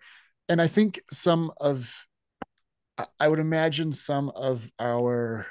[0.48, 2.06] And i think some of
[2.96, 5.46] I- i would imagine some of our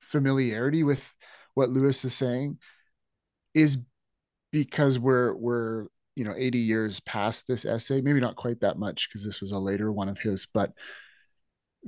[0.00, 1.14] familiarity with
[1.54, 2.58] what lewis is saying
[3.54, 3.78] is
[4.52, 9.08] because we're we're you know 80 years past this essay maybe not quite that much
[9.08, 10.72] because this was a later one of his but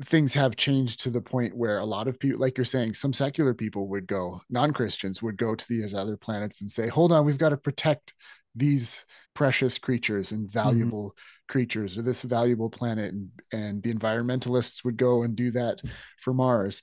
[0.04, 3.12] things have changed to the point where a lot of people like you're saying some
[3.12, 7.24] secular people would go non-christians would go to these other planets and say hold on
[7.24, 8.14] we've got to protect
[8.54, 9.04] these
[9.34, 11.14] precious creatures and valuable
[11.48, 15.80] creatures or this valuable planet and and the environmentalists would go and do that
[16.20, 16.82] for mars.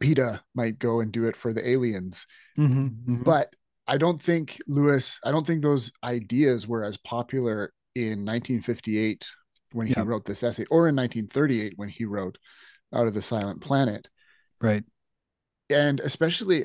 [0.00, 2.26] PETA might go and do it for the aliens.
[2.58, 3.22] Mm-hmm.
[3.22, 3.54] but
[3.86, 9.28] I don't think Lewis, I don't think those ideas were as popular in 1958
[9.74, 10.04] when he Yeah.
[10.06, 12.38] wrote this essay, or in 1938 when he wrote
[12.92, 14.08] Out of the Silent Planet.
[14.60, 14.84] right.
[15.70, 16.64] And especially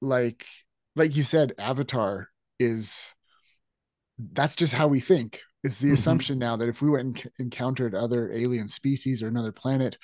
[0.00, 0.46] like
[0.94, 3.14] like you said, Avatar is
[4.18, 5.40] that's just how we think.
[5.64, 5.94] It's the Mhm.
[5.94, 9.98] assumption now that if we went and c- encountered other alien species or another planet,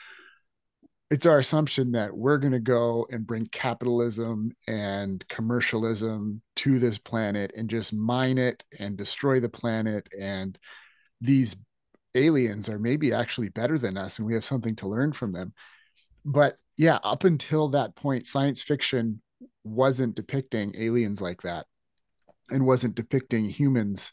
[1.10, 6.98] it's our assumption that we're going to go and bring capitalism and commercialism to this
[6.98, 10.58] planet and just mine it and destroy the planet and
[11.20, 11.54] these
[12.14, 15.52] aliens are maybe actually better than us and we have something to learn from them
[16.24, 19.20] but yeah up until that point science fiction
[19.64, 21.66] wasn't depicting aliens like that
[22.50, 24.12] and wasn't depicting humans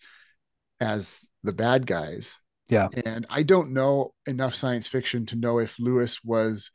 [0.80, 2.40] as the bad guys
[2.70, 2.88] Yeah.
[3.06, 6.72] and i don't know enough science fiction to know if lewis was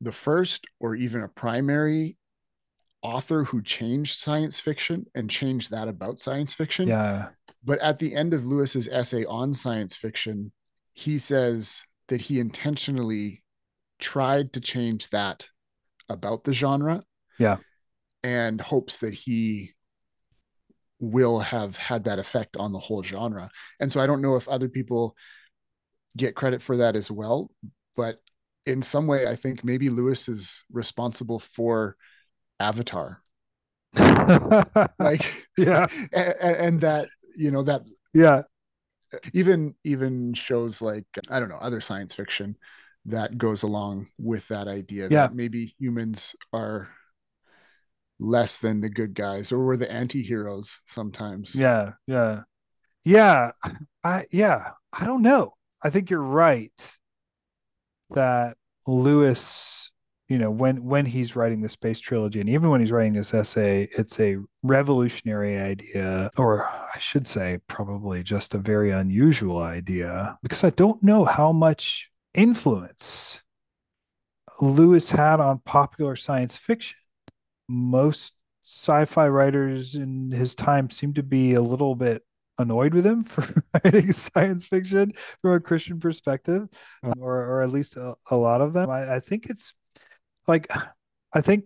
[0.00, 2.16] the first or even a primary
[3.02, 6.86] author who changed science fiction and changed that about science fiction.
[6.88, 7.30] Yeah.
[7.64, 10.52] But at the end of Lewis's essay on science fiction,
[10.92, 13.42] he says that he intentionally
[13.98, 15.48] tried to change that
[16.08, 17.04] about the genre.
[17.38, 17.58] Yeah.
[18.24, 19.72] And hopes that he
[21.00, 23.50] will have had that effect on the whole genre.
[23.80, 25.16] And so I don't know if other people
[26.16, 27.50] get credit for that as well,
[27.96, 28.18] but
[28.66, 31.96] in some way I think maybe Lewis is responsible for
[32.60, 33.20] Avatar.
[34.98, 35.86] Like yeah.
[36.12, 37.82] and, and that, you know, that
[38.14, 38.42] Yeah.
[39.32, 42.56] even even shows like I don't know, other science fiction
[43.06, 45.26] that goes along with that idea Yeah.
[45.26, 46.88] that maybe humans are
[48.18, 51.54] less than the good guys or we're the anti-heroes sometimes.
[51.54, 51.92] Yeah.
[52.06, 52.42] Yeah.
[53.04, 53.52] Yeah.
[54.04, 54.72] I yeah.
[54.92, 55.54] I don't know.
[55.82, 56.72] I think you're right
[58.10, 58.56] that
[58.86, 59.90] Lewis,
[60.32, 63.34] you know, when when he's writing the space trilogy and even when he's writing this
[63.34, 70.38] essay, it's a revolutionary idea, or I should say probably just a very unusual idea,
[70.42, 73.42] because I don't know how much influence
[74.60, 76.98] Lewis had on popular science fiction.
[77.68, 78.34] Most
[78.64, 82.22] sci-fi writers in his time seem to be a little bit
[82.58, 83.44] annoyed with him for
[83.84, 86.68] writing science fiction from a Christian perspective,
[87.02, 87.12] Uh.
[87.20, 88.88] or or at least a, a lot of them.
[88.90, 89.72] I, I think it's
[90.46, 90.70] like
[91.32, 91.64] I think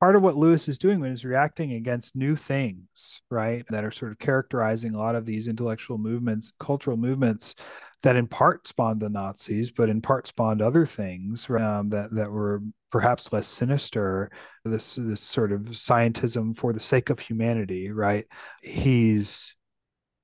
[0.00, 3.90] part of what Lewis is doing when he's reacting against new things, right, that are
[3.90, 7.54] sort of characterizing a lot of these intellectual movements, cultural movements
[8.02, 12.30] that in part spawned the Nazis, but in part spawned other things um, that that
[12.30, 14.30] were perhaps less sinister.
[14.64, 18.26] This this sort of scientism for the sake of humanity, right?
[18.62, 19.54] He's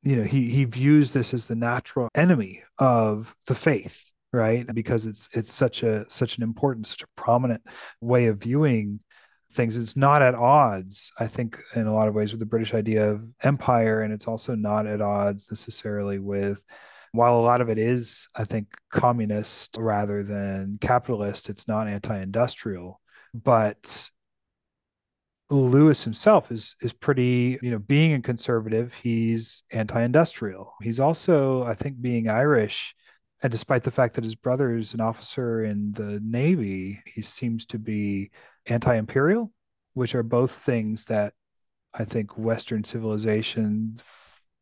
[0.03, 4.06] you know he he views this as the natural enemy of the faith
[4.37, 4.67] right?
[4.75, 7.63] Because it's it's such a such an important such a prominent
[8.01, 9.01] way of viewing
[9.53, 9.77] things.
[9.77, 13.11] It's not at odds i think in a lot of ways with the british idea
[13.11, 16.63] of empire and it's also not at odds necessarily with
[17.13, 23.01] while a lot of it is i think communist rather than capitalist it's not anti-industrial.
[23.35, 24.11] But
[25.51, 30.75] Lewis himself is is pretty, you know, being a conservative, he's anti-industrial.
[30.83, 32.96] He's also, I think, being Irish,
[33.43, 37.67] and despite the fact that his brother is an officer in the Navy, he seems
[37.67, 38.31] to be
[38.67, 39.53] anti-imperial,
[39.95, 41.35] which are both things that
[41.93, 43.97] I think Western civilization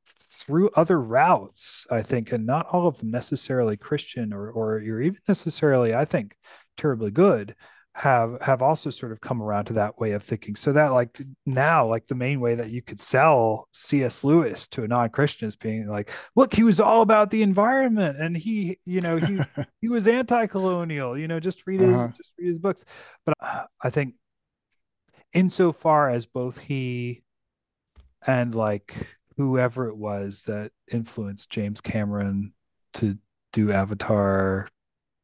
[0.07, 5.01] through other routes, I think, and not all of them necessarily Christian or or, or
[5.01, 6.37] even necessarily, I think,
[6.77, 7.55] terribly good
[7.97, 11.16] have have also sort of come around to that way of thinking so that like
[11.47, 15.55] now like the main way that you could sell cs lewis to a non-christian is
[15.55, 19.39] being like look he was all about the environment and he you know he
[19.81, 22.09] he was anti-colonial you know just read his uh-huh.
[22.16, 22.85] just read his books
[23.25, 23.35] but
[23.81, 24.15] i think
[25.33, 27.23] insofar as both he
[28.27, 32.53] and like whoever it was that influenced james cameron
[32.93, 33.16] to
[33.53, 34.69] do avatar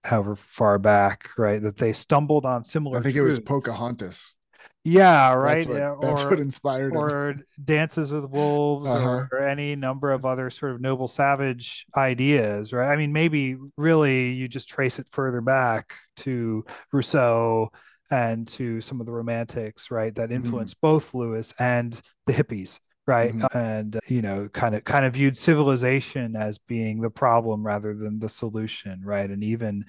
[0.04, 1.62] however far back, right?
[1.62, 2.98] That they stumbled on similar.
[2.98, 3.38] I think truths.
[3.38, 4.36] it was Pocahontas.
[4.82, 5.68] Yeah, right.
[5.68, 7.44] That's what, that's what inspired or him.
[7.62, 9.08] Dances with Wolves uh-huh.
[9.08, 12.90] or, or, any number of other sort of noble savage ideas, right?
[12.90, 17.72] I mean, maybe really you just trace it further back to Rousseau
[18.10, 20.14] and to some of the romantics, right?
[20.14, 20.44] That mm-hmm.
[20.44, 20.86] influenced mm-hmm.
[20.86, 23.34] both Lewis and the hippies right?
[23.34, 23.58] Mm-hmm.
[23.58, 27.94] and uh, you know kind of kind of viewed civilization as being the problem rather
[27.94, 29.30] than the solution right?
[29.30, 29.84] And even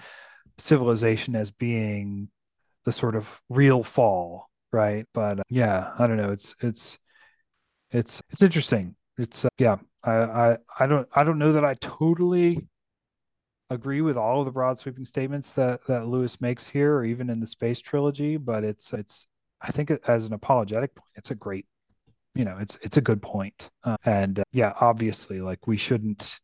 [0.57, 2.29] civilization as being
[2.85, 5.05] the sort of real fall right?
[5.13, 6.31] But uh, yeah i don't know.
[6.31, 6.97] It's it's
[7.91, 8.95] it's it's interesting.
[9.17, 12.67] It's uh, yeah I, I i don't i don't know that i totally
[13.69, 17.29] agree with all of the broad sweeping statements that that lewis makes here or even
[17.29, 19.27] in the space trilogy but it's it's
[19.61, 21.65] i think as an apologetic point it's a great
[22.35, 23.69] you know it's it's a good point.
[23.83, 26.39] Uh, and uh, yeah obviously like we shouldn't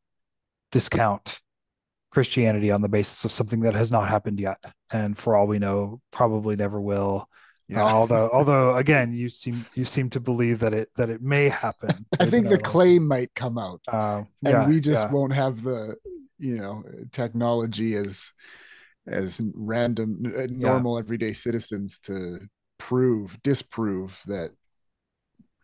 [0.72, 1.40] discount
[2.12, 4.58] christianity on the basis of something that has not happened yet.
[4.92, 7.28] And for all we know probably never will.
[7.68, 7.84] Yeah.
[7.84, 11.50] Uh, although although again you seem you seem to believe that it that it may
[11.50, 12.06] happen.
[12.20, 13.82] I think the claim might come out.
[13.88, 15.12] Uh, yeah, and we just yeah.
[15.12, 15.96] won't have the
[16.40, 18.32] you know technology as
[19.08, 22.40] as random uh, normal everyday citizens to
[22.78, 24.52] prove disprove that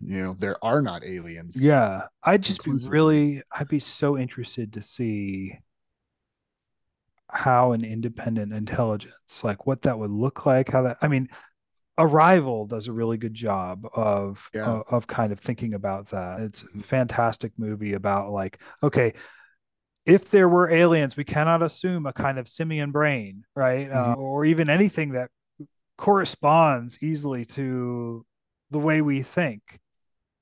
[0.06, 4.74] you know there are not aliens yeah i'd just be really i'd be so interested
[4.74, 5.58] to see
[7.30, 11.28] how an independent intelligence like what that would look like how that i mean
[11.98, 14.66] arrival does a really good job of yeah.
[14.66, 16.40] of, of kind of thinking about that.
[16.42, 19.14] It's a fantastic movie about like okay
[20.06, 23.90] if there were aliens we cannot assume a kind of simian brain right?
[23.90, 24.12] Uh, mm-hmm.
[24.14, 25.30] uh, or even anything that
[25.98, 28.26] corresponds easily to
[28.72, 29.80] the way we think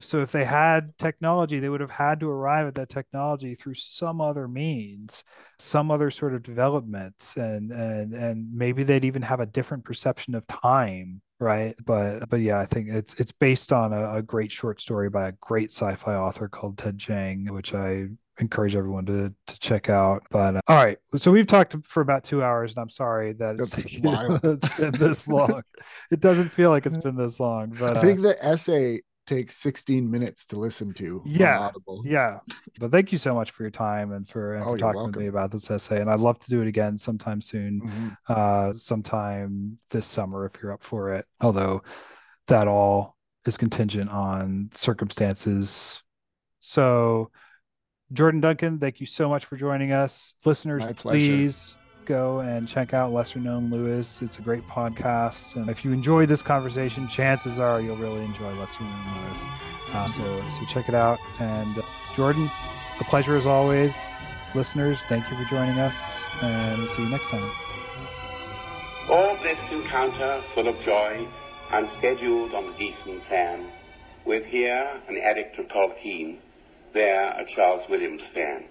[0.02, 3.76] so if they had technology, they would have had to arrive at that technology through
[3.76, 5.24] some other means,
[5.60, 10.36] some other sort of developments, and and and maybe they'd even have a different perception
[10.36, 11.76] of time, right?
[11.86, 15.30] But but yeah, I think it's it's based on a, a great short story by
[15.30, 18.08] a great sci-fi author called Ted Chiang, which I
[18.40, 20.24] encourage everyone to to check out.
[20.32, 23.60] But uh, all right, so we've talked for about two hours, and I'm sorry that
[23.60, 24.00] it's, it's
[24.80, 25.62] been this long.
[26.12, 29.02] it doesn't feel like it's been this long, but I think uh, the essay
[29.32, 31.22] takes 16 minutes to listen to.
[31.26, 31.72] Yeah.
[32.04, 32.40] Yeah.
[32.80, 35.20] But thank you so much for your time and for, and oh, for talking to
[35.20, 36.02] me about this essay.
[36.02, 38.10] And I'd love to do it again sometime soon, mm-hmm.
[38.28, 41.26] uh, sometime this summer if you're up for it.
[41.40, 41.84] Although
[42.48, 46.04] that all is contingent on circumstances.
[46.60, 47.32] So,
[48.12, 50.34] Jordan Duncan, thank you so much for joining us.
[50.44, 54.22] Listeners, please go and check out Lesser Known Lewis.
[54.22, 55.56] It's a great podcast.
[55.56, 59.46] And if you enjoy this conversation, chances are you'll really enjoy Lesser Known Lewis.
[59.94, 61.20] Uh, so, so check it out.
[61.40, 61.82] And uh,
[62.16, 62.50] Jordan,
[63.00, 63.96] a pleasure as always.
[64.54, 67.50] Listeners, thank you for joining us, and see you next time.
[69.10, 71.28] All this encounter full of joy
[71.72, 73.72] and scheduled on a decent plan,
[74.26, 76.38] with here an addict of Tolkien,
[76.94, 78.66] there a Charles Williams fan.